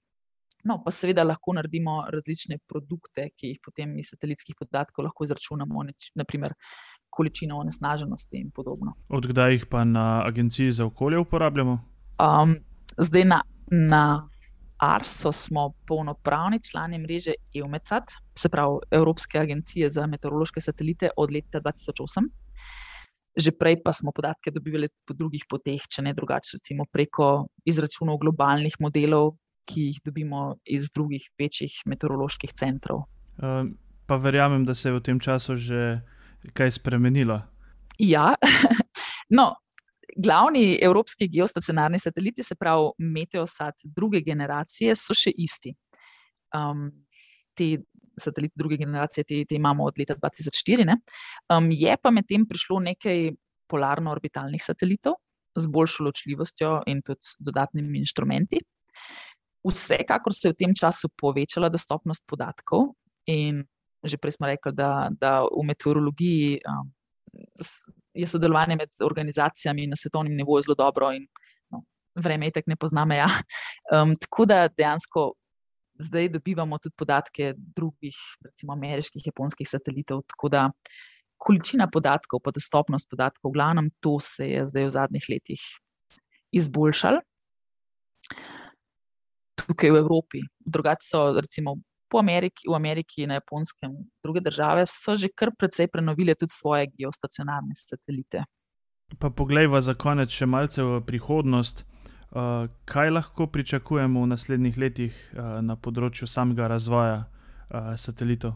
no, 0.69 0.79
pa 0.83 0.91
seveda 0.93 1.25
lahko 1.25 1.55
naredimo 1.57 2.03
različne 2.13 2.59
produkte, 2.69 3.29
ki 3.37 3.53
jih 3.53 3.63
potem 3.63 3.95
iz 3.99 4.11
satelitskih 4.13 4.59
podatkov 4.59 5.07
lahko 5.07 5.27
izračunamo, 5.27 5.87
naprimer 6.19 6.55
količino 7.13 7.59
onesnaženosti 7.61 8.39
in 8.41 8.51
podobno. 8.51 8.95
Odkdaj 9.09 9.57
jih 9.57 9.65
pa 9.69 9.83
na 9.85 10.23
Agenciji 10.25 10.71
za 10.71 10.85
okolje 10.85 11.19
uporabljamo? 11.21 11.79
Um, 12.21 12.55
zdaj 12.97 13.25
na, 13.25 13.41
na 13.71 14.03
ARSO 14.83 15.31
smo 15.31 15.69
polnopravni 15.87 16.59
člani 16.59 16.99
mreže 16.99 17.33
EUMECAT, 17.55 18.03
se 18.37 18.49
pravi 18.49 18.83
Evropske 18.91 19.39
agencije 19.39 19.89
za 19.89 20.07
meteorološke 20.07 20.61
satelite 20.61 21.09
od 21.17 21.31
leta 21.31 21.61
2008 21.61 22.31
že 23.33 23.49
prej 23.57 23.81
pa 23.81 23.89
smo 23.89 24.13
podatke 24.13 24.51
dobivali 24.53 24.89
po 25.05 25.13
drugih 25.17 25.45
poteh, 25.49 25.81
če 25.89 26.05
ne 26.05 26.13
drugače, 26.13 26.59
recimo 26.59 26.85
preko 26.85 27.47
izračunov 27.65 28.19
globalnih 28.21 28.77
modelov, 28.79 29.33
ki 29.65 29.87
jih 29.89 29.97
dobimo 30.05 30.59
iz 30.69 30.91
drugih 30.93 31.25
večjih 31.39 31.73
meteoroloških 31.89 32.53
centrov. 32.53 33.07
Pa 34.05 34.15
verjamem, 34.21 34.67
da 34.67 34.75
se 34.75 34.89
je 34.89 34.93
v 34.93 35.01
tem 35.01 35.19
času 35.19 35.55
že 35.55 36.03
kaj 36.53 36.77
spremenilo. 36.77 37.41
Ja, 37.97 38.35
no. 39.39 39.53
Glavni 40.17 40.77
evropski 40.81 41.27
geostacionarni 41.31 41.99
sateliti, 41.99 42.43
se 42.43 42.55
pravi 42.55 42.91
Meteosat 42.97 43.85
druge 43.95 44.21
generacije, 44.21 44.95
so 44.95 45.15
še 45.17 45.33
isti. 45.37 45.73
Um, 46.53 46.89
te 47.57 47.77
satelite 48.19 48.53
druge 48.57 48.77
generacije, 48.77 49.23
te, 49.23 49.41
te 49.49 49.55
imamo 49.55 49.87
od 49.89 49.97
leta 49.99 50.15
2004. 50.15 50.85
Um, 51.49 51.69
je 51.71 51.97
pa 52.01 52.11
medtem 52.11 52.45
prišlo 52.49 52.79
nekaj 52.79 53.31
polarno-orbitalnih 53.71 54.61
satelitov 54.61 55.17
z 55.57 55.69
boljšo 55.69 56.07
ločljivostjo 56.07 56.73
in 56.89 57.01
tudi 57.05 57.37
dodatnimi 57.39 58.01
inštrumenti. 58.01 58.61
Vsekakor 59.63 60.33
se 60.35 60.49
je 60.49 60.53
v 60.53 60.59
tem 60.59 60.73
času 60.75 61.09
povečala 61.17 61.69
dostopnost 61.73 62.25
podatkov, 62.29 62.93
in 63.25 63.63
že 64.03 64.19
prej 64.19 64.35
smo 64.35 64.49
rekli, 64.49 64.73
da, 64.75 65.07
da 65.09 65.45
v 65.47 65.63
meteorologiji 65.63 66.59
um, 66.67 66.91
je 68.13 68.27
sodelovanje 68.27 68.75
med 68.75 68.89
organizacijami 69.03 69.87
na 69.87 69.95
svetovnem 69.95 70.35
nivoju 70.35 70.61
zelo 70.61 70.75
dobro, 70.75 71.11
in 71.11 71.27
no, 71.71 71.83
vreme 72.15 72.47
je 72.47 72.59
tako 72.59 72.73
ne 72.73 72.75
pozname. 72.75 73.15
Ja. 73.21 73.29
Um, 73.93 74.13
tako 74.15 74.45
da 74.47 74.69
dejansko 74.71 75.33
zdaj 75.99 76.29
dobivamo 76.29 76.77
tudi 76.77 76.95
podatke 76.97 77.53
drugih, 77.57 78.15
recimo 78.45 78.73
ameriških, 78.73 79.25
japonskih 79.25 79.69
satelitov. 79.69 80.21
Tako 80.27 80.49
da 80.49 80.69
količina 81.37 81.89
podatkov, 81.91 82.39
pa 82.43 82.51
dostopnost 82.55 83.09
podatkov, 83.11 83.51
v 83.51 83.57
glavnem, 83.57 83.89
to 83.99 84.17
se 84.19 84.47
je 84.47 84.67
zdaj 84.67 84.87
v 84.87 84.95
zadnjih 84.95 85.29
letih 85.29 85.63
izboljšalo. 86.55 87.19
Tukaj 89.59 89.91
v 89.91 89.99
Evropi, 89.99 90.41
drugače 90.65 91.07
so, 91.07 91.25
recimo 91.39 91.75
Ameriki, 92.19 92.67
v 92.69 92.75
Ameriki, 92.75 93.27
na 93.27 93.39
Japonskem, 93.39 93.91
druge 94.23 94.41
države 94.41 94.85
so 94.85 95.15
že 95.15 95.29
kar 95.35 95.51
precej 95.59 95.87
prenovile 95.87 96.35
tudi 96.35 96.51
svoje 96.51 96.87
geostacionarne 96.97 97.75
satelite. 97.75 98.43
Pa 99.19 99.29
poglejva 99.29 99.81
za 99.81 99.93
konec 99.93 100.33
še 100.33 100.45
malce 100.45 100.83
v 100.83 101.01
prihodnost. 101.05 101.85
Uh, 102.33 102.65
kaj 102.89 103.11
lahko 103.13 103.45
pričakujemo 103.47 104.23
v 104.23 104.27
naslednjih 104.27 104.77
letih 104.77 105.13
uh, 105.13 105.61
na 105.61 105.75
področju 105.77 106.25
samega 106.27 106.65
razvoja 106.67 107.19
uh, 107.21 107.93
satelitov? 107.93 108.55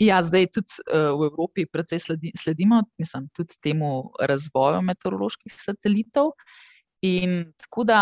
Ja, 0.00 0.22
zdaj 0.22 0.46
tudi 0.54 0.78
v 0.86 1.26
Evropi 1.26 1.64
precej 1.66 1.98
sledi, 1.98 2.30
sledimo 2.38 2.84
mislim, 3.02 3.26
tudi 3.34 3.56
temu 3.60 4.12
razvoju 4.22 4.80
meteoroloških 4.86 5.56
satelitov. 5.58 6.36
In 7.02 7.50
tako 7.58 7.84
da 7.84 7.98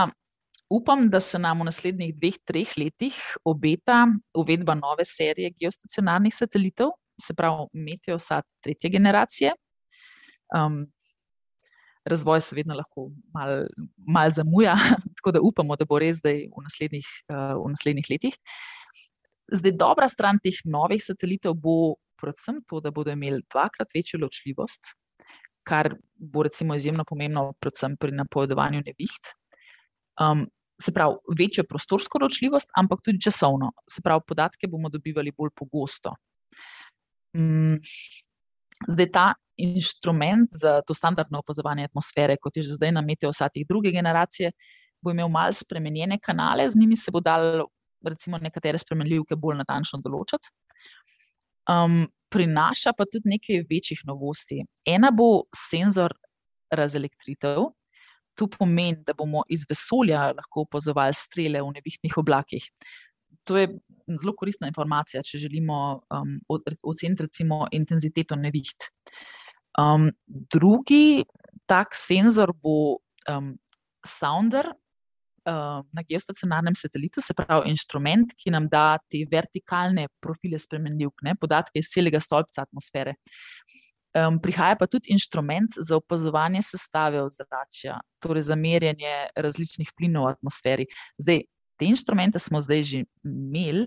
upam, 0.71 1.09
da 1.11 1.21
se 1.21 1.39
nam 1.39 1.61
v 1.61 1.69
naslednjih 1.71 2.15
dveh, 2.15 2.39
treh 2.45 2.73
letih 2.79 3.17
obeta 3.45 4.07
uvedba 4.37 4.75
nove 4.75 5.05
serije 5.05 5.53
geostacionarnih 5.61 6.35
satelitov, 6.35 6.97
se 7.21 7.35
pravi 7.35 7.69
Meteosat 7.73 8.45
tretje 8.61 8.91
generacije. 8.91 9.55
Um, 10.55 10.87
razvoj 12.07 12.41
se 12.41 12.57
vedno 12.57 12.75
lahko 12.75 13.11
malo 13.35 13.67
mal 13.97 14.31
zamuja, 14.31 14.75
tako 15.19 15.33
da 15.33 15.41
upamo, 15.43 15.77
da 15.77 15.85
bo 15.85 15.99
res 15.99 16.21
zdaj 16.23 16.47
v 16.51 16.65
naslednjih, 16.67 17.07
uh, 17.31 17.55
v 17.65 17.71
naslednjih 17.75 18.11
letih. 18.11 18.37
Zdaj, 19.53 19.73
dobra 19.79 20.09
stran 20.09 20.39
teh 20.43 20.59
novih 20.65 21.03
satelitov 21.03 21.55
bo 21.63 21.97
predvsem 22.21 22.63
to, 22.67 22.81
da 22.81 22.91
bodo 22.91 23.13
imeli 23.13 23.45
dvakrat 23.53 23.93
večjo 23.95 24.21
ločljivost, 24.23 24.95
kar 25.67 25.95
bo 26.15 26.43
recimo 26.43 26.75
izjemno 26.75 27.05
pomembno, 27.05 27.53
predvsem 27.61 27.97
pri 28.01 28.15
napovedovanju 28.17 28.83
neviht. 28.87 29.35
Um, 30.21 30.47
se 30.83 30.93
pravi, 30.95 31.17
večjo 31.39 31.65
prostorsko 31.65 32.19
ločljivost, 32.23 32.71
ampak 32.77 33.01
tudi 33.05 33.21
časovno. 33.21 33.73
Se 33.91 34.03
pravi, 34.05 34.25
podatke 34.27 34.69
bomo 34.69 34.89
dobivali 34.93 35.33
bolj 35.33 35.51
pogosto. 35.57 36.15
Um, 37.37 37.79
zdaj, 38.89 39.11
ta 39.13 39.27
inštrument 39.57 40.53
za 40.53 40.81
to 40.87 40.95
standardno 40.95 41.39
opazovanje 41.39 41.89
atmosfere, 41.89 42.37
kot 42.37 42.57
je 42.57 42.63
že 42.63 42.77
zdaj 42.77 42.93
na 42.93 43.01
meteosatih 43.01 43.65
druge 43.69 43.91
generacije, 43.93 44.53
bo 45.01 45.11
imel 45.11 45.29
malo 45.29 45.53
spremenjene 45.53 46.19
kanale, 46.19 46.69
z 46.69 46.77
njimi 46.77 46.97
se 46.97 47.11
bo 47.11 47.21
dal 47.21 47.65
recimo 48.05 48.39
nekatere 48.39 48.79
spremenljivke 48.79 49.37
bolj 49.37 49.57
natančno 49.63 50.01
določiti. 50.05 50.53
Um, 51.73 52.05
prinaša 52.31 52.93
pa 52.99 53.07
tudi 53.11 53.33
nekaj 53.33 53.65
večjih 53.71 54.05
novosti. 54.07 54.61
Ena 54.87 55.11
bo 55.11 55.47
senzor 55.57 56.15
razelektritev. 56.71 57.65
To 58.37 58.49
pomeni, 58.53 59.01
da 59.07 59.15
bomo 59.17 59.45
iz 59.49 59.65
vesolja 59.69 60.31
lahko 60.37 60.67
opazovali 60.67 61.17
strele 61.17 61.63
v 61.65 61.73
nevihtnih 61.79 62.19
oblakih. 62.21 62.69
To 63.49 63.57
je 63.57 63.69
zelo 64.21 64.35
koristna 64.37 64.69
informacija, 64.69 65.23
če 65.23 65.39
želimo 65.47 65.79
um, 66.13 66.37
oceniti 66.83 67.47
intenziteto 67.73 68.37
neviht. 68.37 68.91
Um, 69.79 70.11
drugi 70.27 71.25
tak 71.67 71.95
senzor 71.95 72.53
bo 72.53 72.99
um, 73.31 73.55
sounder 74.07 74.71
uh, 74.71 75.83
na 75.93 76.05
geostacionarnem 76.09 76.75
satelitu, 76.75 77.21
se 77.21 77.35
pravi 77.35 77.71
inštrument, 77.71 78.35
ki 78.39 78.53
nam 78.55 78.69
da 78.71 78.99
te 79.11 79.25
vertikalne 79.31 80.09
profile 80.23 80.59
spremenljivk, 80.59 81.23
ne, 81.27 81.37
podatke 81.41 81.83
iz 81.83 81.91
celega 81.93 82.21
stolpca 82.23 82.67
atmosfere. 82.67 83.17
Um, 84.17 84.39
prihaja 84.41 84.79
pa 84.81 84.87
tudi 84.89 85.13
inštrument 85.13 85.77
za 85.77 85.97
opazovanje 85.97 86.63
sestave 86.65 87.21
ozračja, 87.21 87.99
torej 88.23 88.47
za 88.49 88.57
merjenje 88.57 89.29
različnih 89.37 89.91
plinov 89.93 90.25
v 90.25 90.35
atmosferi. 90.39 90.87
Zdaj, 91.21 91.43
te 91.77 91.85
inštrumente 91.85 92.41
smo 92.41 92.63
zdaj 92.65 92.83
že 92.83 93.03
imeli, 93.25 93.85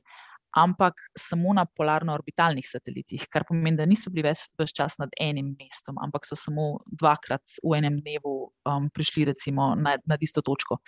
ampak 0.53 1.01
samo 1.17 1.53
na 1.53 1.65
polarno-orbitalnih 1.65 2.65
satelitih, 2.65 3.25
kar 3.29 3.45
pomeni, 3.47 3.77
da 3.77 3.85
niso 3.89 4.09
bili 4.13 4.29
več 4.29 4.73
čas 4.73 4.97
nad 5.01 5.09
enim 5.17 5.53
mestom, 5.57 5.97
ampak 6.01 6.25
so 6.25 6.37
samo 6.37 6.79
dvakrat 6.85 7.57
v 7.63 7.77
enem 7.77 7.99
dnevu 8.01 8.33
um, 8.69 8.89
prišli 8.93 9.27
recimo, 9.29 9.73
na, 9.77 9.97
na 10.05 10.17
isto 10.21 10.41
točko. 10.45 10.79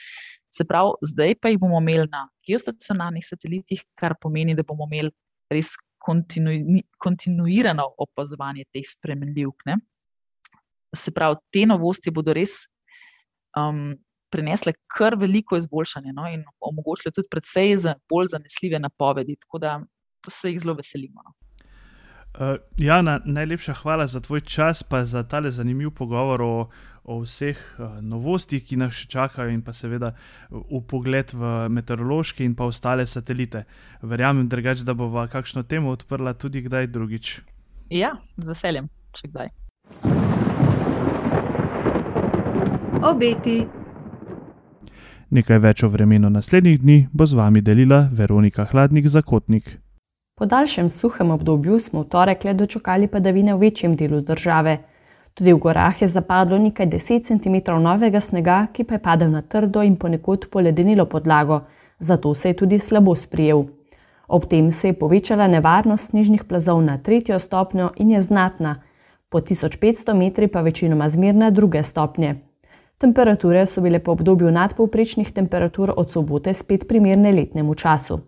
Se 0.54 0.66
pravi, 0.70 0.98
zdaj 1.14 1.38
pa 1.42 1.50
jih 1.50 1.62
bomo 1.62 1.82
imeli 1.82 2.10
na 2.12 2.28
geostacionarnih 2.48 3.26
satelitih, 3.26 3.86
kar 3.98 4.18
pomeni, 4.22 4.58
da 4.58 4.66
bomo 4.66 4.90
imeli 4.90 5.14
res 5.52 5.76
kontinu, 6.02 6.52
kontinuirano 6.98 7.86
opazovanje 7.98 8.66
teh 8.74 8.86
spremenljivk. 8.88 9.66
Ne? 9.66 9.78
Se 10.96 11.14
pravi, 11.16 11.40
te 11.54 11.66
novosti 11.70 12.12
bodo 12.12 12.34
res. 12.36 12.66
Um, 13.58 13.94
prinesle 14.32 14.72
kar 14.88 15.18
veliko 15.20 15.58
izboljšanje 15.60 16.14
no, 16.16 16.28
in 16.32 16.44
omogočile 16.64 17.12
tudi 17.12 17.28
precej 17.32 17.76
za 17.78 17.96
bolj 18.10 18.32
zanesljive 18.32 18.80
napovedi. 18.80 19.36
Tako 19.42 19.60
da 19.60 19.78
se 20.30 20.52
jih 20.52 20.60
zelo 20.64 20.76
veselimo. 20.80 21.24
No. 21.26 21.34
Uh, 22.32 22.56
Jana, 22.78 23.20
najlepša 23.26 23.74
hvala 23.74 24.08
za 24.08 24.22
tvoj 24.24 24.42
čas, 24.42 24.84
pa 24.84 25.04
za 25.04 25.24
tale 25.28 25.52
zanimiv 25.52 25.92
pogovor 25.92 26.42
o, 26.42 26.70
o 27.04 27.22
vseh 27.22 27.58
uh, 27.80 27.98
novostih, 28.02 28.64
ki 28.64 28.78
nas 28.78 28.94
še 28.94 29.08
čakajo, 29.10 29.50
in 29.50 29.62
pa 29.66 29.74
seveda 29.74 30.14
v 30.52 30.82
pogled 30.88 31.34
v 31.34 31.70
meteorološke 31.74 32.46
in 32.46 32.54
pa 32.56 32.70
ostale 32.70 33.08
satelite. 33.10 33.66
Verjamem, 34.02 34.48
drugač, 34.50 34.86
da 34.86 34.94
bova 34.94 35.28
kakšno 35.28 35.64
temo 35.64 35.92
odprla 35.96 36.34
tudi 36.34 36.62
kdaj 36.62 36.92
drugič. 36.94 37.42
Ja, 37.90 38.16
z 38.38 38.54
veseljem, 38.54 38.88
če 39.18 39.32
kdaj. 39.34 39.50
Obeti. 43.02 43.62
Nekaj 45.32 45.60
več 45.64 45.82
o 45.84 45.90
vremenu 45.90 46.30
naslednjih 46.30 46.82
dni 46.84 46.98
bo 47.16 47.26
z 47.26 47.40
vami 47.40 47.62
delila 47.64 48.04
Veronika 48.12 48.66
Hladnik 48.68 49.08
Zakotnik. 49.08 49.80
Po 50.38 50.46
daljšem 50.46 50.90
suhem 50.90 51.32
obdobju 51.32 51.80
smo 51.80 52.04
v 52.04 52.10
torek 52.12 52.44
le 52.44 52.54
dočakali 52.54 53.08
padavine 53.08 53.56
v 53.56 53.60
večjem 53.70 53.96
delu 53.96 54.22
države. 54.22 54.91
Tudi 55.34 55.54
v 55.54 55.60
gorah 55.60 56.02
je 56.02 56.08
zapadlo 56.08 56.58
nekaj 56.58 56.88
10 56.88 57.28
cm 57.28 57.82
novega 57.82 58.20
snega, 58.20 58.68
ki 58.74 58.84
pa 58.84 58.94
je 58.94 59.00
padel 59.00 59.32
na 59.32 59.42
trdo 59.42 59.82
in 59.82 59.96
ponekod 59.96 60.50
poledenilo 60.52 61.06
podlago, 61.06 61.62
zato 62.00 62.34
se 62.34 62.50
je 62.50 62.54
tudi 62.54 62.80
slabo 62.80 63.16
sprijel. 63.16 63.64
Ob 64.28 64.46
tem 64.46 64.72
se 64.72 64.88
je 64.88 64.94
povečala 65.00 65.48
nevarnost 65.48 66.10
snižnih 66.10 66.44
plazov 66.44 66.82
na 66.82 66.98
tretjo 66.98 67.40
stopnjo 67.40 67.90
in 67.96 68.12
je 68.12 68.22
znatna, 68.22 68.76
po 69.30 69.40
1500 69.40 70.14
metri 70.14 70.48
pa 70.48 70.62
večinoma 70.62 71.10
zmirna 71.10 71.50
druge 71.50 71.84
stopnje. 71.84 72.36
Temperature 72.98 73.66
so 73.66 73.82
bile 73.82 74.00
po 74.00 74.12
obdobju 74.12 74.52
nadpovprečnih 74.52 75.32
temperatur 75.32 75.94
od 75.98 76.12
sobote 76.12 76.54
spet 76.54 76.88
primerne 76.88 77.32
letnemu 77.32 77.76
času. 77.76 78.20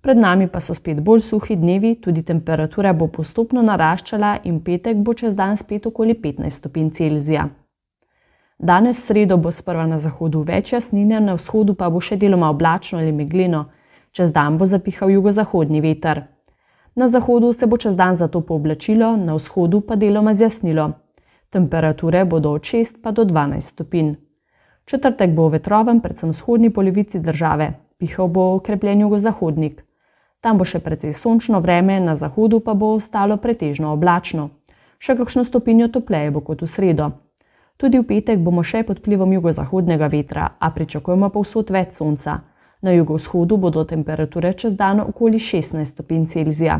Pred 0.00 0.16
nami 0.16 0.46
pa 0.46 0.60
so 0.60 0.74
spet 0.74 1.00
bolj 1.02 1.20
suhi 1.20 1.56
dnevi, 1.56 1.94
tudi 2.00 2.22
temperatura 2.22 2.92
bo 2.92 3.08
postopno 3.08 3.62
naraščala 3.62 4.38
in 4.44 4.60
petek 4.62 4.96
bo 4.96 5.14
čez 5.14 5.34
dan 5.34 5.56
spet 5.56 5.86
okoli 5.86 6.14
15 6.14 6.50
stopinj 6.50 6.90
Celzija. 6.90 7.48
Danes 8.58 9.00
sredo 9.06 9.36
bo 9.36 9.50
sprva 9.50 9.86
na 9.86 9.98
zahodu 9.98 10.42
več 10.42 10.72
jasnine, 10.72 11.20
na 11.20 11.34
vzhodu 11.34 11.74
pa 11.74 11.90
bo 11.90 12.00
še 12.00 12.16
deloma 12.16 12.50
oblačno 12.50 12.98
ali 12.98 13.12
megleno, 13.12 13.64
čez 14.12 14.30
dan 14.34 14.58
bo 14.58 14.66
zapihal 14.66 15.10
jugozahodni 15.10 15.80
veter. 15.80 16.22
Na 16.94 17.08
zahodu 17.08 17.52
se 17.52 17.66
bo 17.66 17.76
čez 17.76 17.96
dan 17.96 18.16
zato 18.16 18.40
pooblačilo, 18.40 19.16
na 19.16 19.34
vzhodu 19.34 19.80
pa 19.80 19.96
deloma 19.96 20.34
zjasnilo. 20.34 20.92
Temperature 21.50 22.24
bodo 22.24 22.52
od 22.52 22.62
6 22.62 23.02
pa 23.02 23.10
do 23.10 23.24
12 23.24 23.60
stopinj. 23.74 24.14
Četrtek 24.84 25.34
bo 25.34 25.48
vetroven 25.48 26.00
predvsem 26.00 26.30
v 26.30 26.38
vzhodni 26.38 26.70
polovici 26.70 27.18
države, 27.20 27.72
pihal 27.98 28.28
bo 28.28 28.54
okrepljen 28.54 29.06
jugozahodnik. 29.06 29.87
Tam 30.40 30.58
bo 30.58 30.62
še 30.62 30.78
precej 30.78 31.12
sončno 31.18 31.58
vreme, 31.58 31.98
na 32.00 32.14
zahodu 32.14 32.60
pa 32.62 32.74
bo 32.74 32.92
ostalo 32.94 33.36
pretežno 33.42 33.90
oblačno. 33.92 34.50
Še 35.02 35.16
kakšno 35.18 35.42
stopinjo 35.42 35.88
topleje 35.90 36.30
bo 36.30 36.42
kot 36.46 36.62
v 36.62 36.68
sredo. 36.70 37.08
Tudi 37.78 37.98
v 37.98 38.06
petek 38.06 38.38
bomo 38.42 38.62
še 38.62 38.84
pod 38.86 39.02
vplivom 39.02 39.34
jugozahodnega 39.34 40.06
vetra, 40.10 40.44
a 40.58 40.70
pričakujemo 40.70 41.30
povsod 41.34 41.70
več 41.74 41.98
sonca. 41.98 42.42
Na 42.82 42.94
jugovzhodu 42.94 43.58
bodo 43.58 43.82
temperature 43.82 44.52
čez 44.54 44.78
dan 44.78 45.02
okoli 45.02 45.42
16 45.42 45.82
stopinj 45.82 46.30
Celzija. 46.30 46.78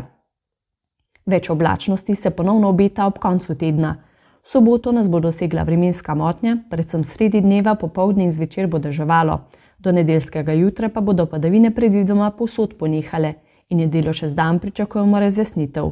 Več 1.27 1.51
oblačnosti 1.51 2.15
se 2.15 2.31
ponovno 2.31 2.71
obeta 2.71 3.07
ob 3.11 3.19
koncu 3.19 3.55
tedna. 3.59 3.97
V 4.39 4.47
soboto 4.47 4.95
nas 4.95 5.11
bo 5.11 5.19
dosegla 5.19 5.67
vremenska 5.67 6.15
motnja, 6.15 6.55
predvsem 6.71 7.03
sredi 7.03 7.43
dneva, 7.43 7.75
popovdne 7.75 8.23
in 8.23 8.31
zvečer 8.31 8.71
bo 8.71 8.79
deževalo, 8.79 9.51
do 9.79 9.91
nedeljskega 9.91 10.55
jutra 10.55 10.87
pa 10.89 11.03
bodo 11.03 11.27
padavine 11.27 11.75
predvidoma 11.75 12.31
povsod 12.31 12.79
ponehale 12.79 13.35
in 13.69 13.77
nedeljo 13.77 14.13
še 14.13 14.29
zdan 14.29 14.59
pričakujemo 14.59 15.19
razjasnitev. 15.19 15.91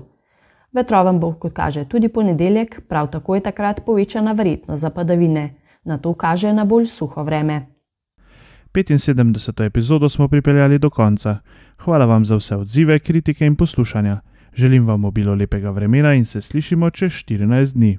Vetroven 0.73 1.19
bo, 1.19 1.33
kot 1.39 1.53
kaže, 1.53 1.85
tudi 1.85 2.09
ponedeljek, 2.09 2.81
prav 2.87 3.07
tako 3.11 3.35
je 3.35 3.41
takrat 3.41 3.85
povečana 3.85 4.33
verjetnost 4.33 4.81
za 4.81 4.89
padavine, 4.89 5.53
na 5.83 5.97
to 5.97 6.13
kaže 6.13 6.53
na 6.53 6.65
bolj 6.65 6.87
suho 6.87 7.23
vreme. 7.23 7.65
75. 8.73 9.65
epizodo 9.65 10.09
smo 10.09 10.27
pripeljali 10.27 10.79
do 10.79 10.89
konca. 10.89 11.37
Hvala 11.77 12.05
vam 12.05 12.25
za 12.25 12.35
vse 12.35 12.55
odzive, 12.55 12.99
kritike 12.99 13.45
in 13.45 13.55
poslušanja. 13.55 14.19
Želim 14.53 14.85
vam 14.87 15.05
obilo 15.05 15.33
lepega 15.35 15.69
vremena 15.69 16.13
in 16.13 16.25
se 16.25 16.41
slišimo 16.41 16.89
čez 16.89 17.11
14 17.11 17.73
dni. 17.73 17.97